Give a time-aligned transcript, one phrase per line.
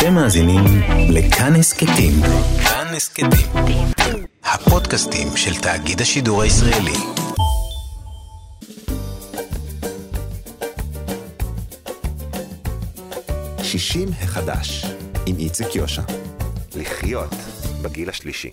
[0.00, 0.64] אתם מאזינים
[1.10, 2.12] לכאן הסכתים.
[2.64, 3.28] כאן הסכתים.
[4.44, 6.96] הפודקאסטים של תאגיד השידור הישראלי.
[13.62, 14.86] שישים החדש,
[15.26, 16.02] עם איציק יושע.
[16.76, 17.34] לחיות
[17.82, 18.50] בגיל השלישי.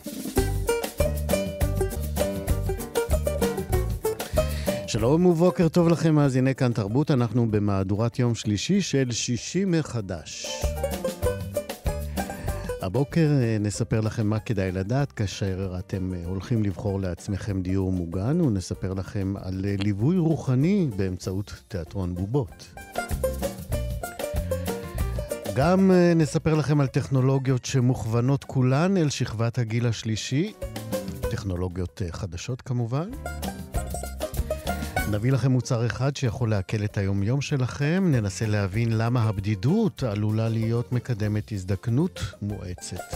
[4.87, 7.11] שלום ובוקר טוב לכם, מאזיני כאן תרבות.
[7.11, 10.47] אנחנו במהדורת יום שלישי של שישי מחדש.
[12.87, 18.41] הבוקר אה, נספר לכם מה כדאי לדעת כאשר אתם אה, הולכים לבחור לעצמכם דיור מוגן,
[18.41, 22.73] ונספר לכם על אה, ליווי רוחני באמצעות תיאטרון בובות.
[25.55, 30.53] גם נספר לכם על טכנולוגיות שמוכוונות כולן אל שכבת הגיל השלישי,
[31.31, 33.09] טכנולוגיות חדשות כמובן.
[35.11, 40.91] נביא לכם מוצר אחד שיכול להקל את היומיום שלכם, ננסה להבין למה הבדידות עלולה להיות
[40.91, 43.15] מקדמת הזדקנות מואצת.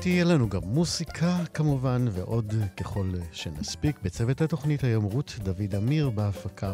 [0.00, 3.96] תהיה לנו גם מוסיקה כמובן, ועוד ככל שנספיק.
[4.02, 6.72] בצוות התוכנית היום רות דוד אמיר בהפקה.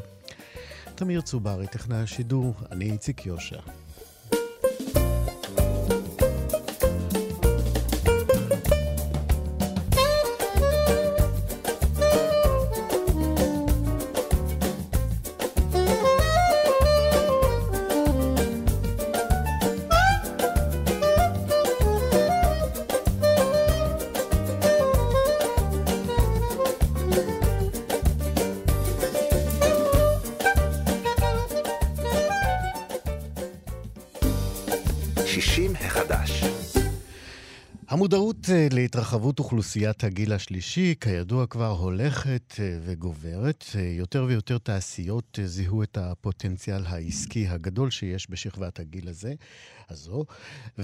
[0.95, 3.61] תמיר צוברי, טכנאי השידור, אני איציק יושע.
[37.89, 43.65] המודעות אה, להתרחבות אוכלוסיית הגיל השלישי, כידוע כבר הולכת אה, וגוברת.
[43.75, 49.35] אה, יותר ויותר תעשיות זיהו את הפוטנציאל העסקי הגדול שיש בשכבת הגיל הזה,
[49.91, 50.25] הזו,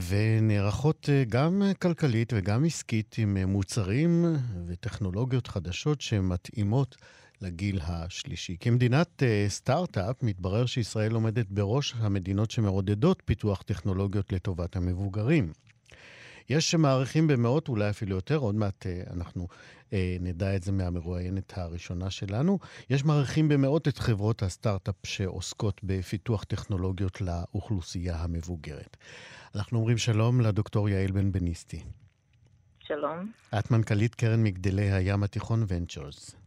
[0.09, 4.37] ונערכות גם כלכלית וגם עסקית עם מוצרים
[4.67, 6.97] וטכנולוגיות חדשות שמתאימות
[7.43, 8.57] לגיל השלישי.
[8.61, 15.53] כמדינת סטארט-אפ, מתברר שישראל עומדת בראש המדינות שמעודדות פיתוח טכנולוגיות לטובת המבוגרים.
[16.49, 19.49] יש שמעריכים במאות, אולי אפילו יותר, עוד מעט אה, אנחנו
[19.93, 22.59] אה, נדע את זה מהמרואיינת הראשונה שלנו.
[22.91, 28.97] יש מעריכים במאות את חברות הסטארט-אפ שעוסקות בפיתוח טכנולוגיות לאוכלוסייה המבוגרת.
[29.55, 31.83] אנחנו אומרים שלום לדוקטור יעל בן בניסטי.
[32.81, 33.33] שלום.
[33.59, 36.42] את מנכ"לית קרן מגדלי הים התיכון ונצ'רס.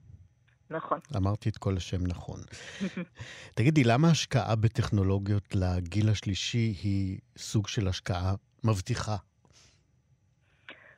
[0.70, 1.00] נכון.
[1.18, 2.40] אמרתי את כל השם נכון.
[3.58, 8.34] תגידי, למה השקעה בטכנולוגיות לגיל השלישי היא סוג של השקעה
[8.64, 9.16] מבטיחה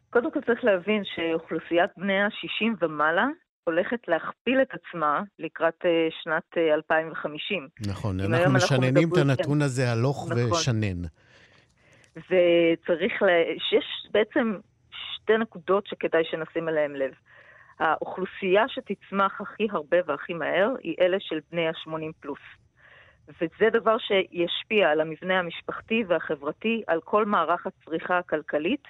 [0.10, 3.28] קודם כל צריך להבין שאוכלוסיית בני ה-60 ומעלה
[3.64, 5.88] הולכת להכפיל את עצמה לקראת uh,
[6.24, 7.68] שנת uh, אה, 2050.
[7.88, 10.52] נכון, אנחנו משננים את הנתון הזה הלוך נכון.
[10.52, 11.02] ושנן.
[12.16, 13.34] וצריך, לה...
[13.70, 14.56] שיש בעצם
[14.92, 17.12] שתי נקודות שכדאי שנשים אליהן לב.
[17.80, 22.40] האוכלוסייה שתצמח הכי הרבה והכי מהר היא אלה של בני ה-80 פלוס.
[23.28, 28.84] וזה דבר שישפיע על המבנה המשפחתי והחברתי, על כל מערך הצריכה הכלכלית,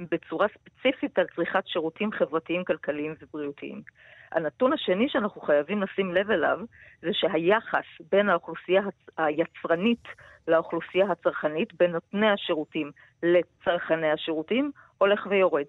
[0.00, 3.82] בצורה ספציפית על צריכת שירותים חברתיים, כלכליים ובריאותיים.
[4.32, 6.60] הנתון השני שאנחנו חייבים לשים לב אליו,
[7.02, 8.82] זה שהיחס בין האוכלוסייה
[9.16, 10.04] היצרנית
[10.48, 12.90] לאוכלוסייה הצרכנית, בין נותני השירותים
[13.22, 15.66] לצרכני השירותים, הולך ויורד.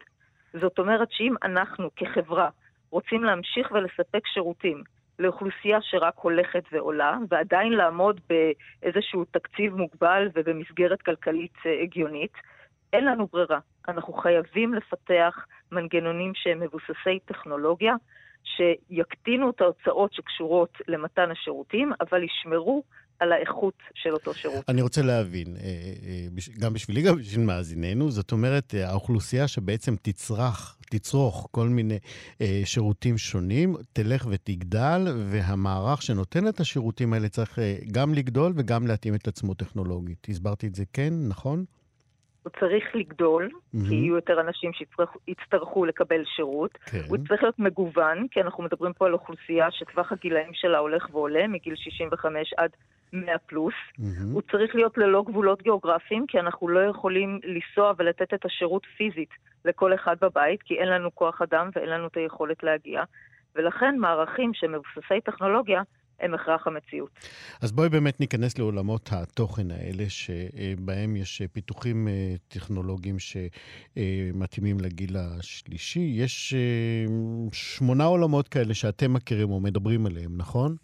[0.62, 2.50] זאת אומרת שאם אנחנו כחברה
[2.90, 4.84] רוצים להמשיך ולספק שירותים
[5.20, 12.32] לאוכלוסייה שרק הולכת ועולה, ועדיין לעמוד באיזשהו תקציב מוגבל ובמסגרת כלכלית אה, הגיונית,
[12.94, 13.60] אין לנו ברירה.
[13.88, 17.96] אנחנו חייבים לפתח מנגנונים שהם מבוססי טכנולוגיה,
[18.44, 22.84] שיקטינו את ההוצאות שקשורות למתן השירותים, אבל ישמרו
[23.20, 24.70] על האיכות של אותו שירות.
[24.70, 26.28] אני רוצה להבין, אה, אה,
[26.60, 32.00] גם בשבילי, גם בשביל מאזיננו, זאת אומרת, אה, האוכלוסייה שבעצם תצרח, תצרוך כל מיני
[32.66, 37.60] שירותים שונים, תלך ותגדל, והמערך שנותן את השירותים האלה צריך
[37.92, 40.28] גם לגדול וגם להתאים את עצמו טכנולוגית.
[40.30, 41.66] הסברתי את זה כן, נכון?
[42.46, 43.88] הוא צריך לגדול, mm-hmm.
[43.90, 46.72] כי יהיו יותר אנשים שיצטרכו לקבל שירות.
[46.86, 47.02] כן.
[47.08, 51.48] הוא צריך להיות מגוון, כי אנחנו מדברים פה על אוכלוסייה שטווח הגילאים שלה הולך ועולה,
[51.48, 52.70] מגיל 65 עד
[53.14, 53.74] 100 פלוס.
[53.74, 54.04] Mm-hmm.
[54.34, 59.30] הוא צריך להיות ללא גבולות גיאוגרפיים, כי אנחנו לא יכולים לנסוע ולתת את השירות פיזית
[59.66, 63.04] לכל אחד בבית, כי אין לנו כוח אדם ואין לנו את היכולת להגיע.
[63.56, 65.82] ולכן מערכים שמבוססי טכנולוגיה
[66.20, 67.10] הם הכרח המציאות.
[67.62, 76.14] אז בואי באמת ניכנס לעולמות התוכן האלה, שבהם יש פיתוחים אה, טכנולוגיים שמתאימים לגיל השלישי.
[76.18, 77.06] יש אה,
[77.52, 80.76] שמונה עולמות כאלה שאתם מכירים או מדברים עליהם, נכון?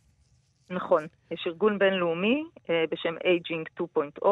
[0.71, 1.07] נכון.
[1.31, 3.81] יש ארגון בינלאומי אה, בשם Aging
[4.21, 4.25] 2.0,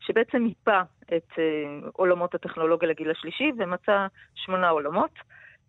[0.00, 0.80] שבעצם מיפה
[1.16, 1.44] את אה,
[1.92, 5.10] עולמות הטכנולוגיה לגיל השלישי ומצא שמונה עולמות.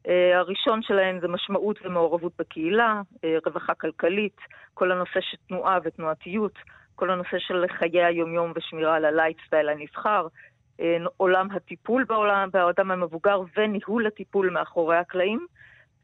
[0.07, 4.38] אה, הראשון שלהם זה משמעות ומעורבות בקהילה, אה, רווחה כלכלית,
[4.74, 6.54] כל הנושא של תנועה ותנועתיות,
[6.95, 10.27] כל הנושא של חיי היומיום ושמירה על הלייטסטייל הנבחר,
[10.80, 15.45] אה, עולם הטיפול בעולם, באדם המבוגר וניהול הטיפול מאחורי הקלעים,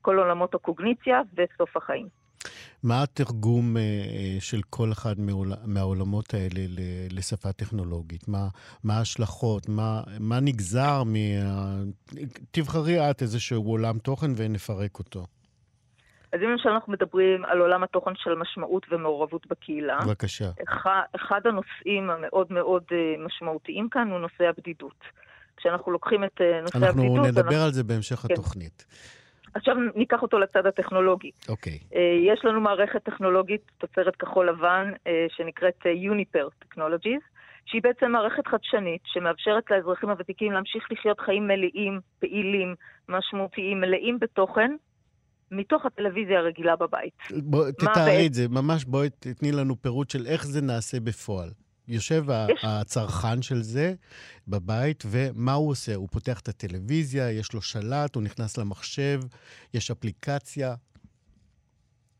[0.01, 2.22] כל עולמות הקוגניציה וסוף החיים.
[2.83, 3.75] מה התרגום
[4.39, 5.15] של כל אחד
[5.65, 6.61] מהעולמות האלה
[7.11, 8.27] לשפה טכנולוגית?
[8.27, 8.47] מה,
[8.83, 9.69] מה ההשלכות?
[9.69, 11.19] מה, מה נגזר מה...
[12.51, 15.25] תבחרי את איזשהו עולם תוכן ונפרק אותו.
[16.33, 20.49] אז אם למשל אנחנו מדברים על עולם התוכן של משמעות ומעורבות בקהילה, בבקשה.
[20.67, 25.03] אחד, אחד הנושאים המאוד מאוד אה, משמעותיים כאן הוא נושא הבדידות.
[25.57, 27.17] כשאנחנו לוקחים את אה, נושא אנחנו הבדידות...
[27.17, 27.65] אנחנו נדבר אנחנו...
[27.65, 28.33] על זה בהמשך כן.
[28.33, 28.85] התוכנית.
[29.53, 31.31] עכשיו ניקח אותו לצד הטכנולוגי.
[31.49, 31.73] אוקיי.
[31.73, 31.95] Okay.
[31.95, 34.91] אה, יש לנו מערכת טכנולוגית, תוצרת כחול לבן,
[35.29, 37.23] שנקראת Uniper Technologies,
[37.65, 42.75] שהיא בעצם מערכת חדשנית שמאפשרת לאזרחים הוותיקים להמשיך לחיות חיים מלאים, פעילים,
[43.09, 44.75] משמעותיים, מלאים בתוכן,
[45.51, 47.13] מתוך הטלוויזיה הרגילה בבית.
[47.43, 51.49] בוא, תתארי את זה, ממש בואי תתני לנו פירוט של איך זה נעשה בפועל.
[51.87, 52.65] יושב יש...
[52.65, 53.93] הצרכן של זה
[54.47, 55.95] בבית, ומה הוא עושה?
[55.95, 59.19] הוא פותח את הטלוויזיה, יש לו שלט, הוא נכנס למחשב,
[59.73, 60.75] יש אפליקציה.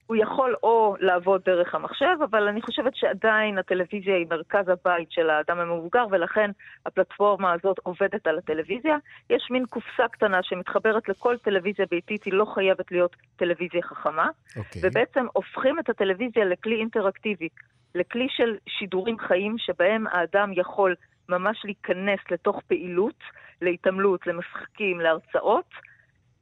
[0.06, 5.30] הוא יכול או לעבוד דרך המחשב, אבל אני חושבת שעדיין הטלוויזיה היא מרכז הבית של
[5.30, 6.52] האדם המבוגר, ולכן
[6.86, 8.98] הפלטפורמה הזאת עובדת על הטלוויזיה.
[9.30, 14.60] יש מין קופסה קטנה שמתחברת לכל טלוויזיה ביתית, היא לא חייבת להיות טלוויזיה חכמה, okay.
[14.60, 14.82] אוקיי.
[14.84, 17.50] ובעצם הופכים את הטלוויזיה לכלי אינטראקטיבי,
[17.96, 20.96] לכלי של שידורים חיים, שבהם האדם יכול
[21.30, 23.20] ממש להיכנס לתוך פעילות,
[23.62, 25.70] להתעמלות, למשחקים, להרצאות.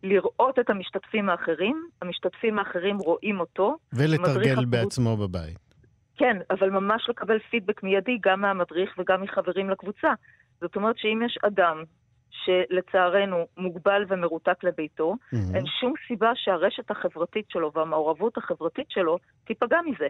[0.04, 3.78] לראות את המשתתפים האחרים, המשתתפים האחרים רואים אותו.
[3.94, 5.58] ולתרגל בעצמו בבית.
[6.18, 10.14] כן, אבל ממש לקבל פידבק מיידי גם מהמדריך וגם מחברים לקבוצה.
[10.62, 11.84] זאת אומרת שאם יש אדם
[12.32, 15.56] שלצערנו מוגבל ומרותק לביתו, mm-hmm.
[15.56, 20.08] אין שום סיבה שהרשת החברתית שלו והמעורבות החברתית שלו תיפגע מזה.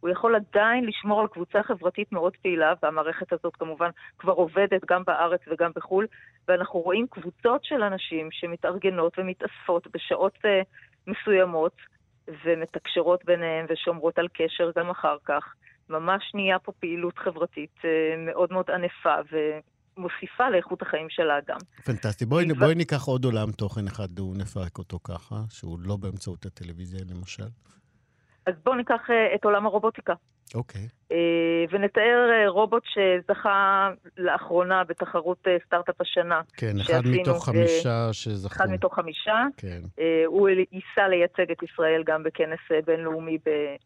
[0.00, 5.02] הוא יכול עדיין לשמור על קבוצה חברתית מאוד פעילה, והמערכת הזאת כמובן כבר עובדת גם
[5.06, 6.06] בארץ וגם בחו"ל,
[6.48, 10.48] ואנחנו רואים קבוצות של אנשים שמתארגנות ומתאספות בשעות uh,
[11.06, 11.76] מסוימות,
[12.44, 15.54] ומתקשרות ביניהם ושומרות על קשר גם אחר כך.
[15.88, 17.86] ממש נהיה פה פעילות חברתית uh,
[18.18, 19.14] מאוד מאוד ענפה,
[19.96, 21.58] ומוסיפה לאיכות החיים של האדם.
[21.84, 22.26] פנטסטי.
[22.26, 27.48] בואי, בואי ניקח עוד עולם תוכן אחד ונפרק אותו ככה, שהוא לא באמצעות הטלוויזיה למשל.
[28.48, 30.14] אז בואו ניקח uh, את עולם הרובוטיקה.
[30.54, 30.80] אוקיי.
[30.80, 31.12] Okay.
[31.12, 36.40] Uh, ונתאר uh, רובוט שזכה לאחרונה בתחרות סטארט-אפ השנה.
[36.56, 38.54] כן, אחד מתוך חמישה שזכו.
[38.54, 39.44] אחד מתוך חמישה.
[39.56, 39.80] כן.
[40.26, 43.38] הוא ייסע לייצג את ישראל גם בכנס בינלאומי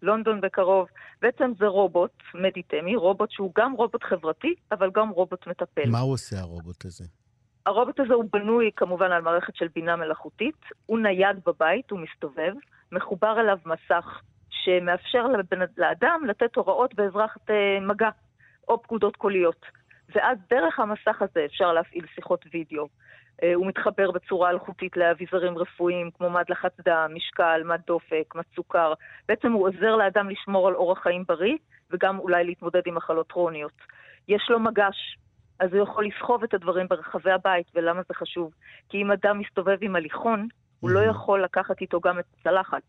[0.02, 0.88] בלונדון בקרוב.
[1.22, 5.90] בעצם זה רובוט, מדיטמי, רובוט שהוא גם רובוט חברתי, אבל גם רובוט מטפל.
[5.90, 7.04] מה הוא עושה, הרובוט הזה?
[7.66, 12.52] הרובוט הזה הוא בנוי כמובן על מערכת של בינה מלאכותית, הוא נייד בבית, הוא מסתובב,
[12.92, 14.20] מחובר אליו מסך
[14.64, 15.26] שמאפשר
[15.76, 18.10] לאדם לתת הוראות בעזרת אה, מגע
[18.68, 19.66] או פקודות קוליות.
[20.14, 22.88] ואז דרך המסך הזה אפשר להפעיל שיחות וידאו.
[23.42, 28.44] אה, הוא מתחבר בצורה אלחוטית לאביזרים רפואיים כמו מד לחץ דם, משקל, מד דופק, מד
[28.56, 28.92] סוכר.
[29.28, 31.56] בעצם הוא עוזר לאדם לשמור על אורח חיים בריא
[31.90, 33.72] וגם אולי להתמודד עם מחלות כרוניות.
[34.28, 35.16] יש לו מגש,
[35.60, 38.52] אז הוא יכול לסחוב את הדברים ברחבי הבית, ולמה זה חשוב?
[38.88, 40.48] כי אם אדם מסתובב עם הליכון,
[40.80, 42.82] הוא לא יכול לקחת איתו גם את הצלחת.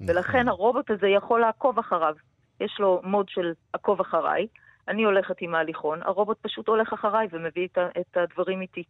[0.00, 0.16] נכון.
[0.16, 2.14] ולכן הרובוט הזה יכול לעקוב אחריו.
[2.60, 4.46] יש לו מוד של עקוב אחריי,
[4.88, 7.68] אני הולכת עם ההליכון, הרובוט פשוט הולך אחריי ומביא
[8.00, 8.82] את הדברים איתי.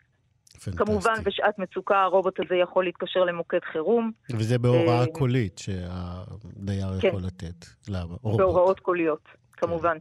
[0.65, 0.85] פנטסטי.
[0.85, 4.13] כמובן, בשעת מצוקה הרובוט הזה יכול להתקשר למוקד חירום.
[4.31, 7.09] וזה בהוראה אה, קולית שהדייר כן.
[7.09, 8.39] יכול לתת לרובוט.
[8.39, 9.97] בהוראות קוליות, כמובן.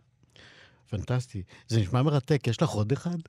[0.90, 1.44] פנטסטי.
[1.68, 3.18] זה נשמע מרתק, יש לך עוד אחד?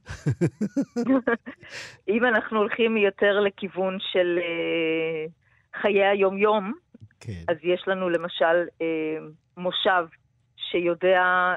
[2.14, 5.30] אם אנחנו הולכים יותר לכיוון של uh,
[5.80, 6.72] חיי היום-יום,
[7.20, 7.32] כן.
[7.48, 9.18] אז יש לנו למשל אה,
[9.56, 10.06] מושב
[10.56, 11.54] שיודע,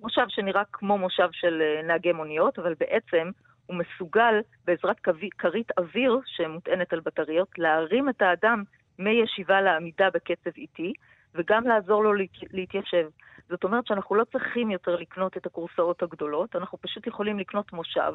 [0.00, 3.30] מושב שנראה כמו מושב של אה, נהגי מוניות, אבל בעצם
[3.66, 4.34] הוא מסוגל
[4.64, 4.96] בעזרת
[5.38, 8.62] כרית אוויר שמוטענת על בטריות להרים את האדם
[8.98, 10.92] מישיבה לעמידה בקצב איטי,
[11.34, 12.12] וגם לעזור לו
[12.52, 13.08] להתיישב.
[13.48, 18.12] זאת אומרת שאנחנו לא צריכים יותר לקנות את הכורסאות הגדולות, אנחנו פשוט יכולים לקנות מושב,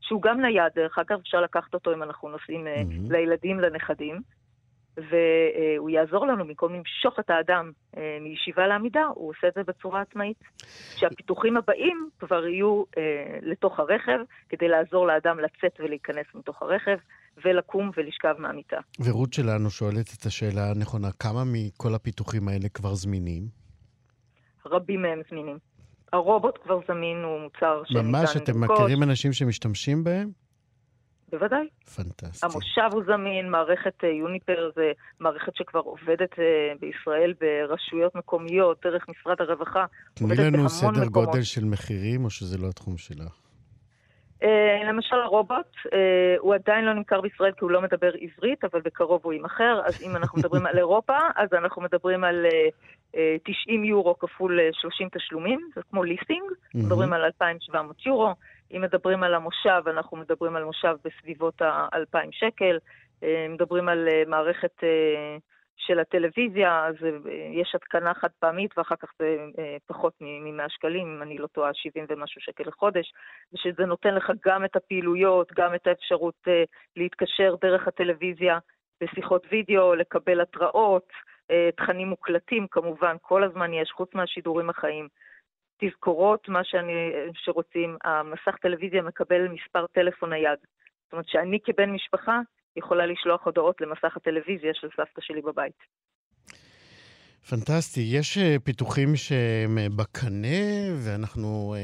[0.00, 3.12] שהוא גם נייד, דרך אגב, אפשר לקחת אותו אם אנחנו נוסעים mm-hmm.
[3.12, 4.20] לילדים, לנכדים,
[4.96, 10.00] והוא יעזור לנו במקום למשוך את האדם אה, מישיבה לעמידה, הוא עושה את זה בצורה
[10.00, 10.36] עצמאית.
[10.96, 13.02] שהפיתוחים הבאים כבר יהיו אה,
[13.42, 14.18] לתוך הרכב,
[14.48, 16.96] כדי לעזור לאדם לצאת ולהיכנס מתוך הרכב,
[17.44, 18.76] ולקום ולשכב מהמיטה.
[19.04, 23.42] ורות שלנו שואלת את השאלה הנכונה, כמה מכל הפיתוחים האלה כבר זמינים?
[24.66, 25.58] רבים מהם זמינים.
[26.12, 28.06] הרובוט כבר זמין, הוא מוצר שניתן.
[28.06, 30.30] ממש, אתם מכירים אנשים שמשתמשים בהם?
[31.32, 31.68] בוודאי.
[31.96, 32.46] פנטסטי.
[32.46, 36.30] המושב הוא זמין, מערכת יוניפר זה מערכת שכבר עובדת
[36.80, 39.84] בישראל ברשויות מקומיות, דרך משרד הרווחה.
[40.14, 41.12] תני לנו סדר מקומות.
[41.12, 43.40] גודל של מחירים, או שזה לא התחום שלך?
[44.42, 45.76] Uh, למשל הרובוט,
[46.38, 50.02] הוא עדיין לא נמכר בישראל כי הוא לא מדבר עברית, אבל בקרוב הוא יימכר, אז
[50.02, 55.08] אם אנחנו מדברים על אירופה, אז אנחנו מדברים על uh, uh, 90 יורו כפול 30
[55.12, 56.42] תשלומים, זה כמו ליסינג.
[56.74, 58.34] מדברים על 2,700 יורו.
[58.76, 62.78] אם מדברים על המושב, אנחנו מדברים על מושב בסביבות ה-2,000 שקל.
[63.20, 64.72] Uh, מדברים על uh, מערכת...
[64.80, 65.40] Uh,
[65.86, 66.94] של הטלוויזיה, אז
[67.52, 71.70] יש התקנה חד פעמית ואחר כך זה אה, פחות מ-100 שקלים, אם אני לא טועה,
[71.74, 73.12] 70 ומשהו שקל לחודש,
[73.52, 76.64] ושזה נותן לך גם את הפעילויות, גם את האפשרות אה,
[76.96, 78.58] להתקשר דרך הטלוויזיה
[79.00, 81.08] בשיחות וידאו, לקבל התראות,
[81.50, 85.08] אה, תכנים מוקלטים כמובן, כל הזמן יש, חוץ מהשידורים החיים.
[85.80, 90.58] תזכורות, מה שאני, שרוצים, המסך טלוויזיה מקבל מספר טלפון נייד.
[91.04, 92.40] זאת אומרת שאני כבן משפחה
[92.76, 95.74] יכולה לשלוח הודעות למסך הטלוויזיה של סבתא שלי בבית.
[97.48, 98.00] פנטסטי.
[98.00, 101.80] יש אה, פיתוחים שהם אה, בקנה ואנחנו אה,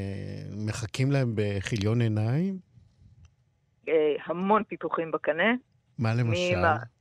[0.67, 2.59] מחכים להם בכיליון עיניים?
[4.25, 5.55] המון פיתוחים בקנה.
[5.99, 6.57] מה למשל?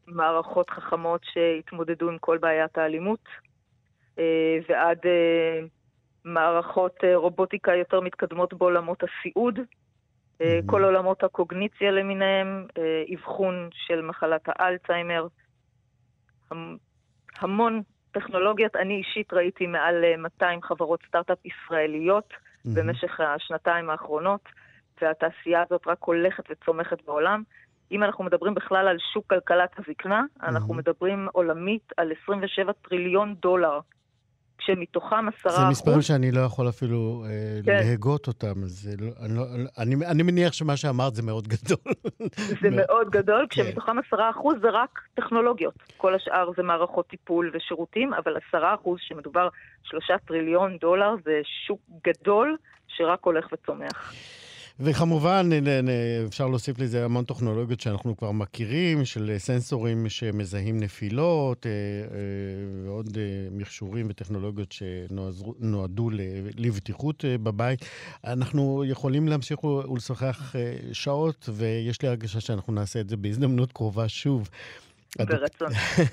[0.08, 3.20] ממערכות חכמות שהתמודדו עם כל בעיית האלימות,
[4.70, 5.00] ועד
[6.26, 9.60] מערכות רובוטיקה יותר מתקדמות בעולמות הסיעוד.
[10.42, 15.28] אה, כל עולמות הקוגניציה למיניהם, אה, אבחון של מחלת האלצהיימר,
[17.40, 18.76] המון טכנולוגיות.
[18.76, 22.70] אני אישית ראיתי מעל 200 אה, חברות סטארט-אפ ישראליות mm-hmm.
[22.76, 24.42] במשך השנתיים האחרונות,
[25.02, 27.44] והתעשייה הזאת רק הולכת וצומחת בעולם.
[27.92, 30.46] אם אנחנו מדברים בכלל על שוק כלכלת הזקנה, mm-hmm.
[30.48, 33.80] אנחנו מדברים עולמית על 27 טריליון דולר
[34.58, 35.64] כשמתוכם עשרה אחוז...
[35.64, 37.30] זה מספרים שאני לא יכול אפילו אה,
[37.66, 37.76] כן.
[37.76, 39.44] להגות אותם, אז לא, אני, לא,
[39.78, 41.94] אני, אני מניח שמה שאמרת זה מאוד גדול.
[42.62, 43.64] זה מאוד גדול, כן.
[43.64, 45.74] כשמתוכם עשרה אחוז זה רק טכנולוגיות.
[45.98, 49.48] כל השאר זה מערכות טיפול ושירותים, אבל עשרה אחוז, שמדובר
[49.84, 52.58] שלושה טריליון דולר, זה שוק גדול
[52.88, 54.14] שרק הולך וצומח.
[54.80, 55.50] וכמובן,
[56.28, 62.18] אפשר להוסיף לזה המון טכנולוגיות שאנחנו כבר מכירים, של סנסורים שמזהים נפילות, אה, אה,
[62.86, 66.10] ועוד אה, מכשורים וטכנולוגיות שנועדו
[66.58, 67.86] לבטיחות בבית.
[68.24, 70.56] אנחנו יכולים להמשיך ולשוחח
[70.94, 74.50] שעות, ויש לי הרגשה שאנחנו נעשה את זה בהזדמנות קרובה שוב.
[75.20, 75.68] ברצון.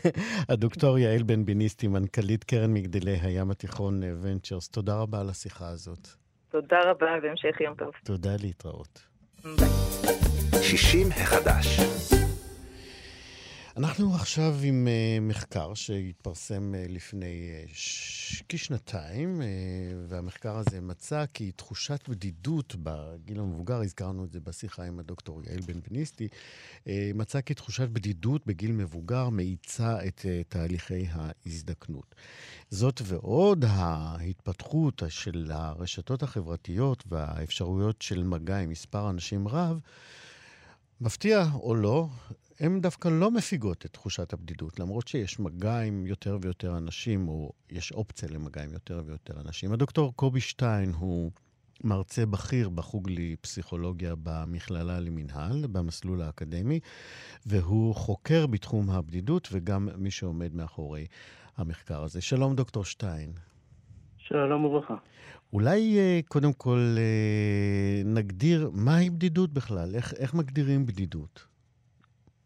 [0.49, 6.22] הדוקטור יעל בן ביניסטי, מנכ"לית קרן מגדלי הים התיכון ונצ'רס, תודה רבה על השיחה הזאת.
[6.53, 7.91] תודה רבה והמשך יום טוב.
[8.05, 9.03] תודה להתראות.
[9.45, 9.69] ביי.
[10.63, 11.67] 60 החדש.
[13.77, 18.43] אנחנו עכשיו עם uh, מחקר שהתפרסם uh, לפני ש...
[18.49, 19.43] כשנתיים,
[20.09, 25.61] והמחקר הזה מצא כי תחושת בדידות בגיל המבוגר, הזכרנו את זה בשיחה עם הדוקטור יעל
[25.61, 26.29] בן בניסטי,
[26.85, 32.15] uh, מצא כי תחושת בדידות בגיל מבוגר מאיצה את תהליכי ההזדקנות.
[32.71, 39.81] זאת ועוד, ההתפתחות של הרשתות החברתיות והאפשרויות של מגע עם מספר אנשים רב,
[41.01, 42.09] מפתיע או לא,
[42.63, 47.53] הן דווקא לא מפיגות את תחושת הבדידות, למרות שיש מגע עם יותר ויותר אנשים, או
[47.71, 49.73] יש אופציה למגע עם יותר ויותר אנשים.
[49.73, 51.31] הדוקטור קובי שטיין הוא
[51.85, 56.81] מרצה בכיר בחוג לפסיכולוגיה במכללה למינהל, במסלול האקדמי,
[57.47, 61.07] והוא חוקר בתחום הבדידות וגם מי שעומד מאחורי
[61.57, 62.21] המחקר הזה.
[62.21, 63.33] שלום, דוקטור שטיין.
[64.19, 64.97] שלום וברכה.
[65.53, 71.52] אולי אה, קודם כל אה, נגדיר מהי בדידות בכלל, איך, איך מגדירים בדידות?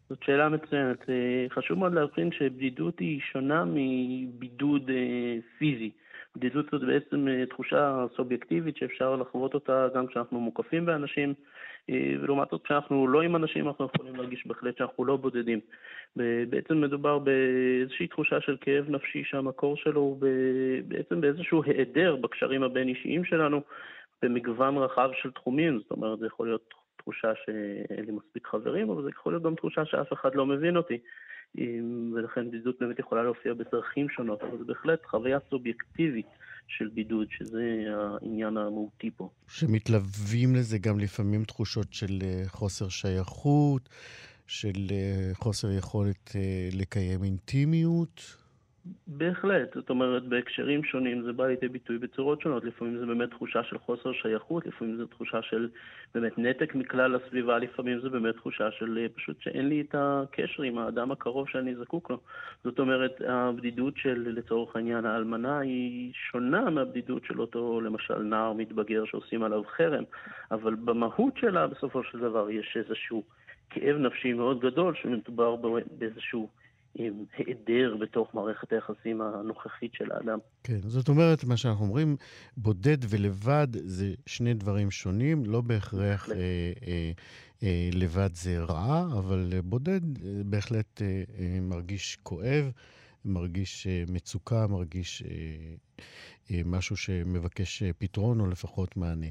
[0.09, 1.11] זאת שאלה מצוינת.
[1.11, 5.91] אה, חשוב מאוד להבחין שבדידות היא שונה מבידוד אה, פיזי.
[6.37, 11.35] בדידות זאת בעצם אה, תחושה סובייקטיבית שאפשר לחוות אותה גם כשאנחנו מוקפים באנשים,
[11.89, 15.61] ולעומת זאת כשאנחנו לא עם אנשים אנחנו יכולים להרגיש בהחלט שאנחנו לא בודדים.
[16.51, 20.19] בעצם מדובר באיזושהי תחושה של כאב נפשי שהמקור שלו הוא
[20.89, 23.61] בעצם באיזשהו היעדר בקשרים הבין-אישיים שלנו
[24.23, 26.75] במגוון רחב של תחומים, זאת אומרת זה יכול להיות
[27.07, 30.77] תחושה שאין לי מספיק חברים, אבל זה יכול להיות גם תחושה שאף אחד לא מבין
[30.77, 30.99] אותי.
[32.15, 36.27] ולכן בדידות באמת יכולה להופיע בדרכים שונות, אבל זה בהחלט חוויה סובייקטיבית
[36.67, 39.29] של בידוד, שזה העניין המהותי פה.
[39.49, 43.89] שמתלווים לזה גם לפעמים תחושות של אה, חוסר שייכות,
[44.47, 48.46] של אה, חוסר יכולת אה, לקיים אינטימיות.
[49.07, 52.65] בהחלט, זאת אומרת, בהקשרים שונים זה בא לידי ביטוי בצורות שונות.
[52.65, 55.69] לפעמים זה באמת תחושה של חוסר שייכות, לפעמים זה תחושה של
[56.15, 60.63] באמת נתק מכלל הסביבה, לפעמים זה באמת תחושה של אה, פשוט שאין לי את הקשר
[60.63, 62.19] עם האדם הקרוב שאני זקוק לו.
[62.65, 69.05] זאת אומרת, הבדידות של, לצורך העניין, האלמנה היא שונה מהבדידות של אותו, למשל, נער מתבגר
[69.05, 70.05] שעושים עליו חרם,
[70.51, 73.23] אבל במהות שלה, בסופו של דבר, יש איזשהו
[73.71, 75.57] כאב נפשי מאוד גדול שמדובר
[75.99, 76.49] באיזשהו...
[76.99, 80.39] עם היעדר בתוך מערכת היחסים הנוכחית של האדם.
[80.65, 82.17] כן, זאת אומרת, מה שאנחנו אומרים,
[82.57, 86.37] בודד ולבד זה שני דברים שונים, לא בהכרח אה,
[86.87, 87.11] אה,
[87.63, 92.71] אה, לבד זה רע, אבל בודד אה, בהחלט אה, אה, מרגיש כואב,
[93.27, 95.29] מרגיש אה, מצוקה, מרגיש אה,
[96.51, 99.27] אה, משהו שמבקש פתרון או לפחות מענה.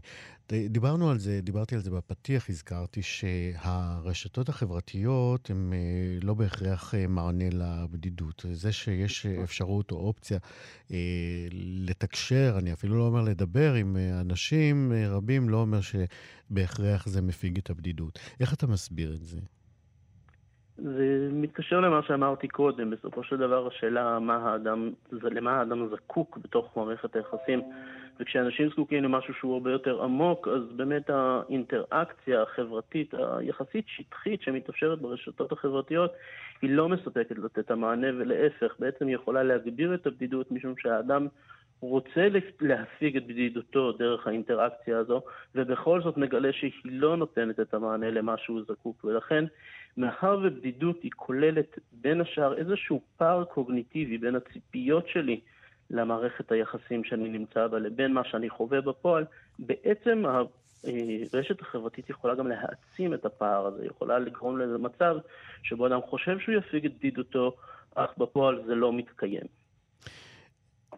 [0.69, 5.73] דיברנו על זה, דיברתי על זה בפתיח, הזכרתי שהרשתות החברתיות הן
[6.21, 8.45] לא בהכרח מענה לבדידות.
[8.51, 9.43] זה שיש נכון.
[9.43, 10.39] אפשרות או אופציה
[11.51, 17.69] לתקשר, אני אפילו לא אומר לדבר עם אנשים רבים, לא אומר שבהכרח זה מפיג את
[17.69, 18.19] הבדידות.
[18.39, 19.39] איך אתה מסביר את זה?
[20.77, 26.77] זה מתקשר למה שאמרתי קודם, בסופו של דבר השאלה מה האדם, למה האדם זקוק בתוך
[26.77, 27.61] מערכת היחסים,
[28.19, 35.51] וכשאנשים זקוקים למשהו שהוא הרבה יותר עמוק, אז באמת האינטראקציה החברתית היחסית שטחית שמתאפשרת ברשתות
[35.51, 36.11] החברתיות,
[36.61, 41.27] היא לא מספקת לתת את המענה, ולהפך, בעצם היא יכולה להגביר את הבדידות, משום שהאדם
[41.81, 42.27] רוצה
[42.61, 45.21] להפיג את בדידותו דרך האינטראקציה הזו,
[45.55, 49.45] ובכל זאת מגלה שהיא לא נותנת את המענה למה שהוא זקוק, ולכן
[49.97, 55.39] מאחר ובדידות היא כוללת בין השאר איזשהו פער קוגניטיבי בין הציפיות שלי
[55.89, 59.25] למערכת היחסים שאני נמצא בה לבין מה שאני חווה בפועל,
[59.59, 60.23] בעצם
[61.33, 65.15] הרשת החברתית יכולה גם להעצים את הפער הזה, יכולה לגרום לזה מצב
[65.63, 67.55] שבו אדם חושב שהוא יפיג את בדידותו,
[67.95, 69.64] אך בפועל זה לא מתקיים.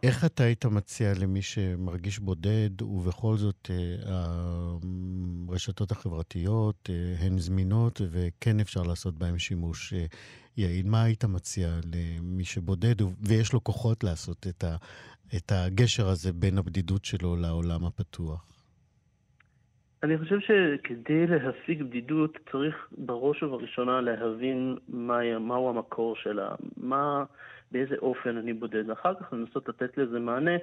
[0.03, 3.95] איך אתה היית מציע למי שמרגיש בודד, ובכל זאת אה,
[5.49, 10.05] הרשתות החברתיות אה, הן זמינות וכן אפשר לעשות בהן שימוש אה,
[10.57, 10.85] יעיל?
[10.89, 12.95] מה היית מציע למי שבודד
[13.27, 14.75] ויש לו כוחות לעשות את, ה,
[15.37, 18.53] את הגשר הזה בין הבדידות שלו לעולם הפתוח?
[20.03, 27.23] אני חושב שכדי להשיג בדידות צריך בראש ובראשונה להבין מה, מהו המקור שלה, מה...
[27.71, 30.57] באיזה אופן אני בודד, ואחר כך לנסות לתת לזה מענה,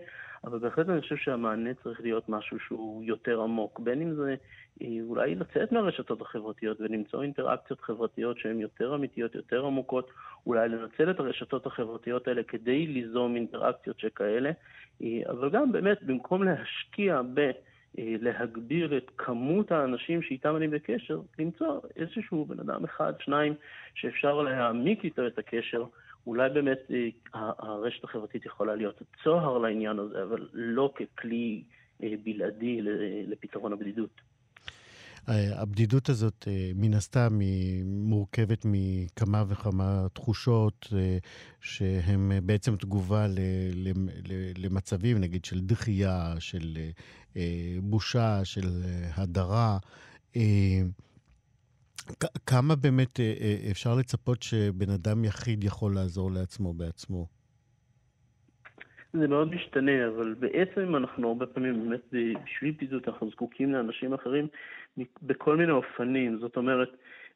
[0.44, 4.34] אבל בהחלט אני חושב שהמענה צריך להיות משהו שהוא יותר עמוק, בין אם זה
[4.82, 10.10] אה, אולי לצאת מהרשתות החברתיות ולמצוא אינטראקציות חברתיות שהן יותר אמיתיות, יותר עמוקות,
[10.46, 14.50] אולי לנצל את הרשתות החברתיות האלה כדי ליזום אינטראקציות שכאלה,
[15.02, 17.50] אה, אבל גם באמת במקום להשקיע ב...
[17.98, 23.54] אה, להגביר את כמות האנשים שאיתם אני בקשר, למצוא איזשהו בן אדם אחד, שניים,
[23.94, 25.84] שאפשר להעמיק איתו את הקשר
[26.26, 27.08] אולי באמת אה,
[27.58, 31.62] הרשת החברתית יכולה להיות צוהר לעניין הזה, אבל לא ככלי
[32.02, 32.78] אה, בלעדי
[33.26, 34.20] לפתרון הבדידות.
[35.28, 40.88] אה, הבדידות הזאת, מן הסתם, היא מורכבת מכמה וכמה תחושות
[41.60, 43.26] שהן בעצם תגובה
[44.58, 46.78] למצבים, נגיד, של דחייה, של
[47.82, 48.82] בושה, של
[49.16, 49.78] הדרה.
[52.46, 57.26] כמה באמת אה, אה, אפשר לצפות שבן אדם יחיד יכול לעזור לעצמו בעצמו?
[59.12, 62.00] זה מאוד משתנה, אבל בעצם אנחנו הרבה פעמים באמת
[62.44, 64.48] בשביל בדידות אנחנו זקוקים לאנשים אחרים
[65.22, 66.38] בכל מיני אופנים.
[66.38, 66.88] זאת אומרת,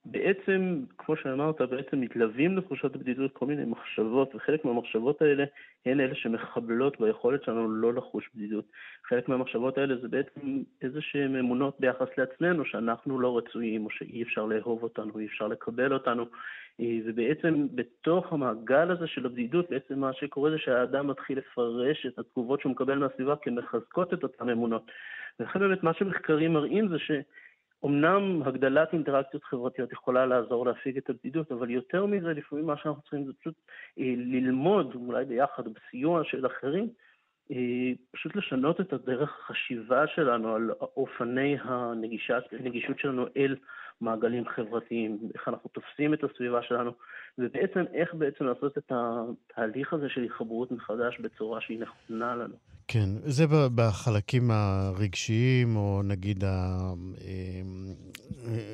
[0.04, 5.44] בעצם, כמו שאמרת, בעצם מתלווים לתחושת הבדידות כל מיני מחשבות, וחלק מהמחשבות האלה
[5.86, 8.64] הן אלה שמחבלות ביכולת שלנו לא לחוש בדידות.
[9.04, 14.22] חלק מהמחשבות האלה זה בעצם איזה שהן אמונות ביחס לעצמנו, שאנחנו לא רצויים, או שאי
[14.22, 16.24] אפשר לאהוב אותנו, אי אפשר לקבל אותנו.
[16.80, 22.60] ובעצם בתוך המעגל הזה של הבדידות, בעצם מה שקורה זה שהאדם מתחיל לפרש את התגובות
[22.60, 24.90] שהוא מקבל מהסביבה כמחזקות את אותן אמונות.
[25.40, 27.10] ולכן באמת מה שמחקרים מראים זה ש...
[27.84, 33.02] אמנם הגדלת אינטראקציות חברתיות יכולה לעזור להפיג את הבדידות, אבל יותר מזה, לפעמים מה שאנחנו
[33.02, 33.54] צריכים זה פשוט
[33.98, 36.88] אה, ללמוד, אולי ביחד, בסיוע של אחרים,
[37.52, 43.56] אה, פשוט לשנות את הדרך החשיבה שלנו על אופני הנגישות שלנו אל
[44.00, 46.90] מעגלים חברתיים, איך אנחנו תופסים את הסביבה שלנו,
[47.38, 52.54] ובעצם איך בעצם לעשות את התהליך הזה של התחברות מחדש בצורה שהיא נכונה לנו.
[52.88, 56.44] כן, זה בחלקים הרגשיים, או נגיד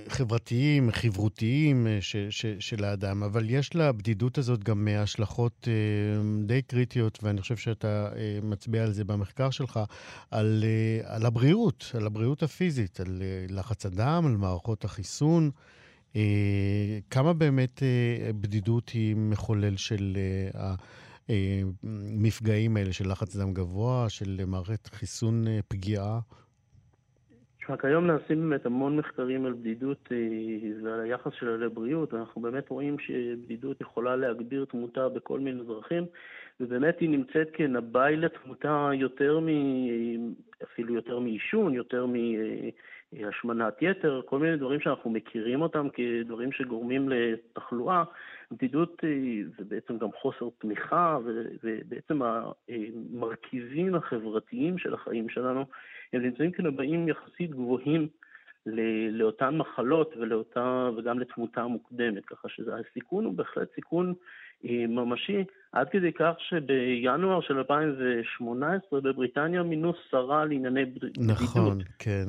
[0.07, 7.19] החברתיים, חברותיים ש, ש, של האדם, אבל יש לבדידות הזאת גם השלכות אה, די קריטיות,
[7.23, 9.81] ואני חושב שאתה אה, מצביע על זה במחקר שלך,
[10.31, 15.14] על, אה, על הבריאות, על הבריאות הפיזית, על לחץ הדם, על מערכות החיסון.
[17.11, 17.83] כמה באמת
[18.41, 20.17] בדידות היא מחולל של
[21.29, 26.21] המפגעים האלה של לחץ דם גבוה, של מערכת חיסון פגיעה?
[27.59, 30.09] תשמע, כיום נעשים באמת המון מחקרים על בדידות
[30.85, 32.15] ועל היחס שלה לבריאות.
[32.15, 36.05] אנחנו באמת רואים שבדידות יכולה להגביר תמותה בכל מיני דרכים.
[36.61, 39.49] ובאמת היא נמצאת כנבאי לתמותה יותר מ...
[40.63, 42.07] אפילו יותר מעישון, יותר
[43.13, 48.05] מהשמנת יתר, כל מיני דברים שאנחנו מכירים אותם כדברים שגורמים לתחלואה.
[48.51, 51.19] בדידות אה, זה בעצם גם חוסר תמיכה,
[51.63, 55.65] ובעצם המרכיבים החברתיים של החיים שלנו,
[56.13, 58.09] הם נמצאים כנבאים יחסית גבוהים
[59.11, 64.15] לאותן מחלות ולאותה, וגם לתמותה מוקדמת, ככה שהסיכון הוא בהחלט סיכון
[64.89, 71.19] ממשי, עד כדי כך שבינואר של 2018 בבריטניה מינו שרה לענייני בדידות.
[71.19, 72.25] נכון, כן.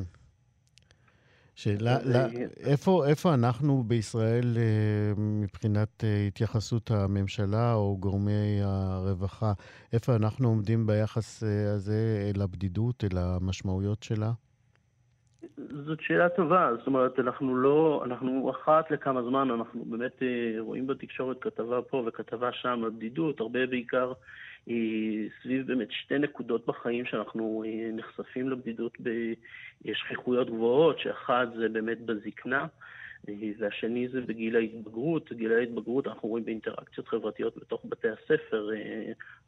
[1.56, 2.20] שאלה, לא,
[2.60, 9.54] איפה, איפה אנחנו בישראל אה, מבחינת אה, התייחסות הממשלה או גורמי הרווחה,
[9.94, 14.32] איפה אנחנו עומדים ביחס אה, הזה אל הבדידות, אל המשמעויות שלה?
[15.58, 20.88] זאת שאלה טובה, זאת אומרת, אנחנו לא, אנחנו אחת לכמה זמן, אנחנו באמת אה, רואים
[20.88, 24.14] בתקשורת כתבה פה וכתבה שם על בדידות, הרבה בעיקר
[24.70, 24.76] אה,
[25.42, 28.98] סביב באמת שתי נקודות בחיים שאנחנו אה, נחשפים לבדידות
[29.86, 32.66] בשכיחויות גבוהות, שאחד זה באמת בזקנה.
[33.60, 35.34] והשני זה בגיל ההתבגרות.
[35.34, 38.70] גיל ההתבגרות אנחנו רואים באינטראקציות חברתיות בתוך בתי הספר,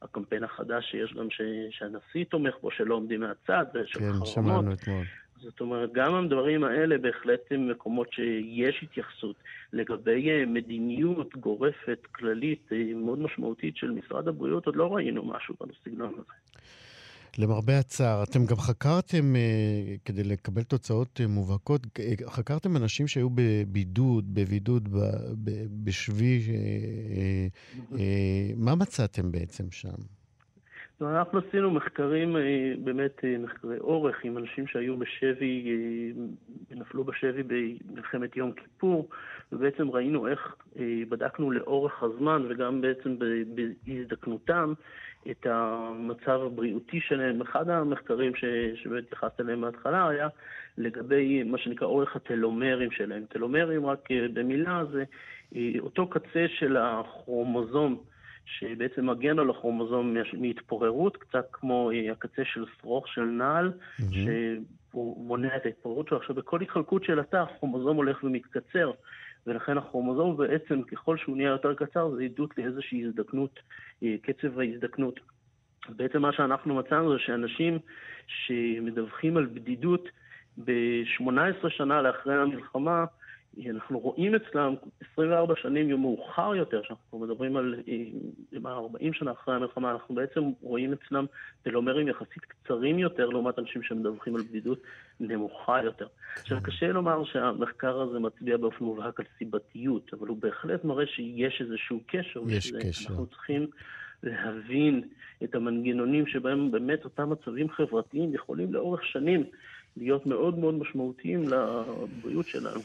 [0.01, 1.41] הקמפיין החדש שיש גם ש...
[1.69, 5.05] שהנשיא תומך בו, שלא עומדים מהצד, כן, שמענו אתמול.
[5.41, 9.35] זאת אומרת, גם הדברים האלה בהחלט הם מקומות שיש התייחסות.
[9.73, 15.55] לגבי אה, מדיניות גורפת, כללית, אה, מאוד משמעותית של משרד הבריאות, עוד לא ראינו משהו
[15.61, 16.33] בסגנון הזה.
[17.37, 21.81] למרבה הצער, אתם גם חקרתם, אה, כדי לקבל תוצאות מובהקות,
[22.25, 24.89] חקרתם אנשים שהיו בבידוד, בבידוד,
[25.83, 26.39] בשבי,
[28.55, 30.16] מה מצאתם בעצם שם?
[31.01, 35.71] אנחנו עשינו מחקרים, אה, באמת אה, מחקרי אורך, עם אנשים שהיו בשבי,
[36.71, 39.09] אה, נפלו בשבי במלחמת יום כיפור,
[39.51, 40.55] ובעצם ראינו איך
[41.09, 43.15] בדקנו לאורך הזמן וגם בעצם
[43.85, 44.73] בהזדקנותם
[45.31, 47.41] את המצב הבריאותי שלהם.
[47.41, 48.31] אחד המחקרים
[48.75, 50.27] שבאמת התייחסת אליהם בהתחלה היה
[50.77, 53.25] לגבי מה שנקרא אורך הטלומרים שלהם.
[53.29, 55.03] טלומרים, רק במילה, זה
[55.79, 58.03] אותו קצה של הכרומוזום.
[58.47, 64.03] שבעצם מגן על הכרומוזום מהתפוררות, קצת כמו אה, הקצה של שרוך של נעל, mm-hmm.
[64.13, 66.17] שהוא מונע את ההתפוררות שלו.
[66.17, 68.91] עכשיו, בכל התחלקות של התא, הכרומוזום הולך ומתקצר,
[69.47, 73.59] ולכן הכרומוזום בעצם, ככל שהוא נהיה יותר קצר, זה עדות לאיזושהי הזדקנות,
[74.03, 75.19] אה, קצב ההזדקנות.
[75.89, 77.79] בעצם מה שאנחנו מצאנו זה שאנשים
[78.27, 80.09] שמדווחים על בדידות
[80.57, 83.05] ב-18 שנה לאחרי המלחמה,
[83.65, 84.75] אנחנו רואים אצלם
[85.13, 87.75] 24 שנים מאוחר יותר, שאנחנו מדברים על
[88.65, 91.25] 40 שנה אחרי המלחמה, אנחנו בעצם רואים אצלם
[91.63, 94.81] טלומרים יחסית קצרים יותר לעומת אנשים שמדווחים על בדידות
[95.19, 96.07] נמוכה יותר.
[96.35, 101.61] עכשיו, קשה לומר שהמחקר הזה מצביע באופן מובהק על סיבתיות, אבל הוא בהחלט מראה שיש
[101.61, 102.41] איזשהו קשר.
[102.47, 103.09] יש קשר.
[103.09, 103.67] אנחנו צריכים
[104.23, 105.01] להבין
[105.43, 109.43] את המנגנונים שבהם באמת אותם מצבים חברתיים יכולים לאורך שנים
[109.97, 112.79] להיות מאוד מאוד משמעותיים לבריאות שלנו.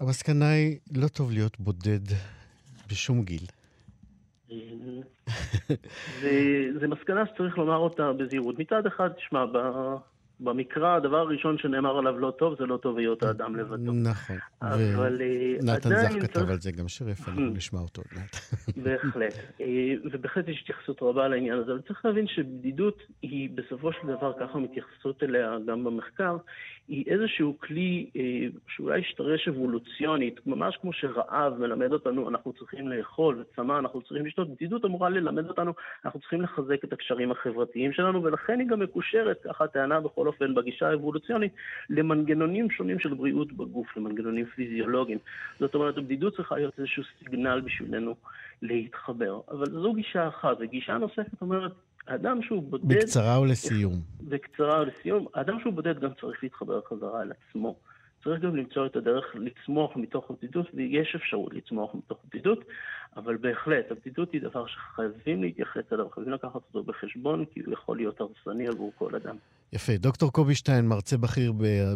[0.00, 2.00] המסקנה היא, לא טוב להיות בודד
[2.90, 3.46] בשום גיל.
[6.80, 8.58] זו מסקנה שצריך לומר אותה בזהירות.
[8.58, 9.44] מצד אחד, תשמע,
[10.40, 13.92] במקרא הדבר הראשון שנאמר עליו לא טוב, זה לא טוב היות האדם לבדו.
[13.92, 14.36] נכון.
[14.62, 15.20] אבל
[15.62, 18.36] נתן זך כתב על זה גם שיר יפה, אנחנו נשמע אותו עוד מעט.
[18.84, 19.34] בהחלט.
[19.60, 24.32] אה, ובהחלט יש התייחסות רבה לעניין הזה, אבל צריך להבין שבדידות היא בסופו של דבר,
[24.40, 26.36] ככה מתייחסות אליה גם במחקר,
[26.88, 33.40] היא איזשהו כלי אה, שאולי השתרש אבולוציונית, ממש כמו שרעב מלמד אותנו, אנחנו צריכים לאכול,
[33.40, 35.72] וצמא, אנחנו צריכים לשתות, בדידות אמורה ללמד אותנו,
[36.04, 40.54] אנחנו צריכים לחזק את הקשרים החברתיים שלנו, ולכן היא גם מקושרת, ככה הטענה בכל אופן
[40.54, 41.52] בגישה האבולוציונית,
[41.90, 45.18] למנגנונים שונים של בריאות בגוף, למנגנונים פיזיולוגיים.
[45.60, 48.14] זאת אומרת, הבדידות צריכה להיות איזשהו סיגנל בשבילנו
[48.62, 49.40] להתחבר.
[49.50, 51.72] אבל זו גישה אחת, וגישה נוספת אומרת,
[52.06, 52.88] אדם שהוא בודד...
[52.88, 54.00] בקצרה ולסיום.
[54.20, 55.26] בקצרה ולסיום.
[55.32, 57.76] אדם שהוא בודד גם צריך להתחבר חזרה אל עצמו.
[58.24, 62.64] צריך גם למצוא את הדרך לצמוח מתוך הבדידות, ויש אפשרות לצמוח מתוך הבדידות,
[63.16, 67.96] אבל בהחלט, הבדידות היא דבר שחייבים להתייחס אליו, חייבים לקחת אותו בחשבון, כי הוא יכול
[67.96, 69.36] להיות הרסני עבור כל אדם.
[69.72, 69.92] יפה.
[69.96, 71.52] דוקטור קובי שטיין, מרצה בכיר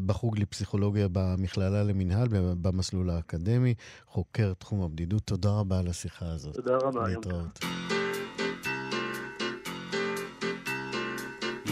[0.07, 2.29] בחוג לפסיכולוגיה במכללה למינהל,
[2.62, 3.75] במסלול האקדמי,
[4.07, 5.23] חוקר תחום הבדידות.
[5.23, 6.55] תודה רבה על השיחה הזאת.
[6.55, 7.09] תודה רבה.
[7.09, 7.59] להתראות.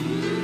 [0.09, 0.38] you.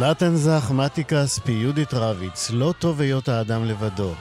[0.00, 4.12] נתן זך, מתי כספי, יהודית רביץ, לא טוב היות האדם לבדו.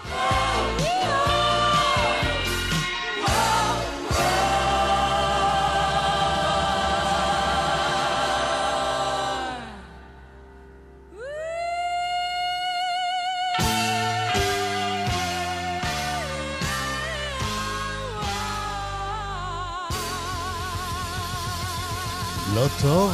[22.56, 23.12] לא טוב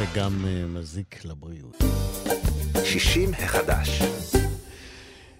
[0.00, 1.69] וגם אה, מזיק לבריאות.
[2.90, 4.02] 60 החדש.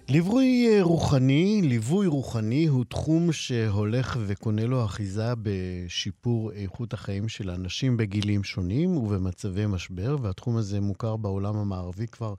[0.09, 7.49] ליווי אה, רוחני, ליווי רוחני הוא תחום שהולך וקונה לו אחיזה בשיפור איכות החיים של
[7.49, 12.33] אנשים בגילים שונים ובמצבי משבר, והתחום הזה מוכר בעולם המערבי כבר,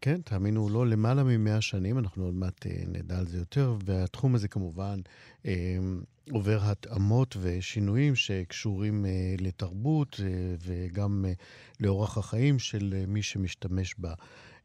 [0.00, 4.34] כן, תאמינו לא, למעלה ממאה שנים, אנחנו עוד מעט אה, נדע על זה יותר, והתחום
[4.34, 5.00] הזה כמובן
[5.46, 5.78] אה,
[6.30, 11.32] עובר התאמות ושינויים שקשורים אה, לתרבות אה, וגם אה,
[11.80, 14.14] לאורח החיים של אה, מי שמשתמש בה.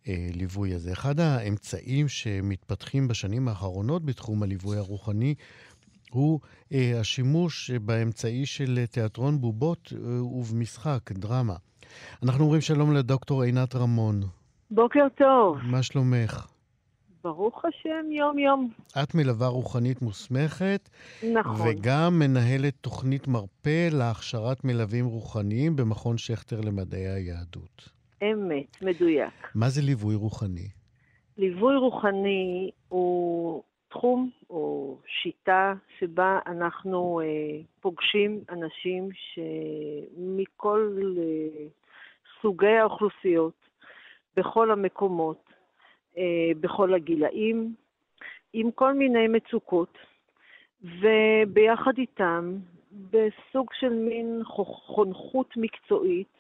[0.06, 0.92] הליווי הזה.
[0.94, 5.36] אחד האמצעים שמתפתחים בשנים האחרונות בתחום הליווי הרוחני
[6.12, 6.40] הוא
[6.74, 11.56] אה, השימוש באמצעי של תיאטרון בובות אה, ובמשחק, דרמה.
[12.24, 14.39] אנחנו אומרים שלום לדוקטור עינת רמון.
[14.72, 15.58] בוקר טוב.
[15.72, 16.48] מה שלומך?
[17.24, 18.70] ברוך השם, יום-יום.
[19.04, 20.90] את מלווה רוחנית מוסמכת,
[21.34, 21.68] נכון.
[21.68, 27.90] וגם מנהלת תוכנית מרפא להכשרת מלווים רוחניים במכון שכטר למדעי היהדות.
[28.24, 29.52] אמת, מדויק.
[29.56, 30.68] מה זה ליווי רוחני?
[31.38, 41.66] ליווי רוחני הוא תחום או שיטה שבה אנחנו אה, פוגשים אנשים שמכל אה,
[42.42, 43.59] סוגי האוכלוסיות,
[44.36, 45.50] בכל המקומות,
[46.18, 47.74] אה, בכל הגילאים,
[48.54, 49.98] עם כל מיני מצוקות,
[50.82, 52.58] וביחד איתם,
[52.92, 56.40] בסוג של מין חונכות מקצועית,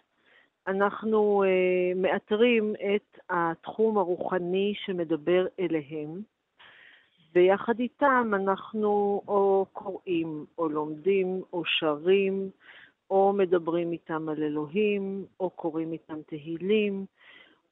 [0.67, 6.21] אנחנו uh, מאתרים את התחום הרוחני שמדבר אליהם,
[7.35, 12.49] ויחד איתם אנחנו או קוראים, או לומדים, או שרים,
[13.09, 17.05] או מדברים איתם על אלוהים, או קוראים איתם תהילים,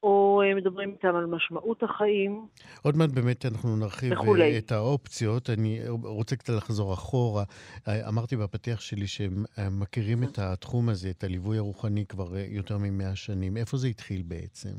[0.03, 2.47] או אה, מדברים איתם על משמעות החיים.
[2.83, 4.57] עוד מעט באמת אנחנו נרחיב וכולי.
[4.57, 5.49] את האופציות.
[5.49, 7.43] אני רוצה קצת לחזור אחורה.
[7.88, 9.43] אמרתי בפתיח שלי שהם
[9.79, 13.57] מכירים את התחום הזה, את הליווי הרוחני, כבר אה, יותר ממאה שנים.
[13.57, 14.75] איפה זה התחיל בעצם?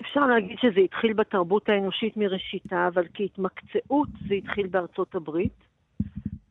[0.00, 5.64] אפשר להגיד שזה התחיל בתרבות האנושית מראשיתה, אבל כהתמקצעות זה התחיל בארצות הברית,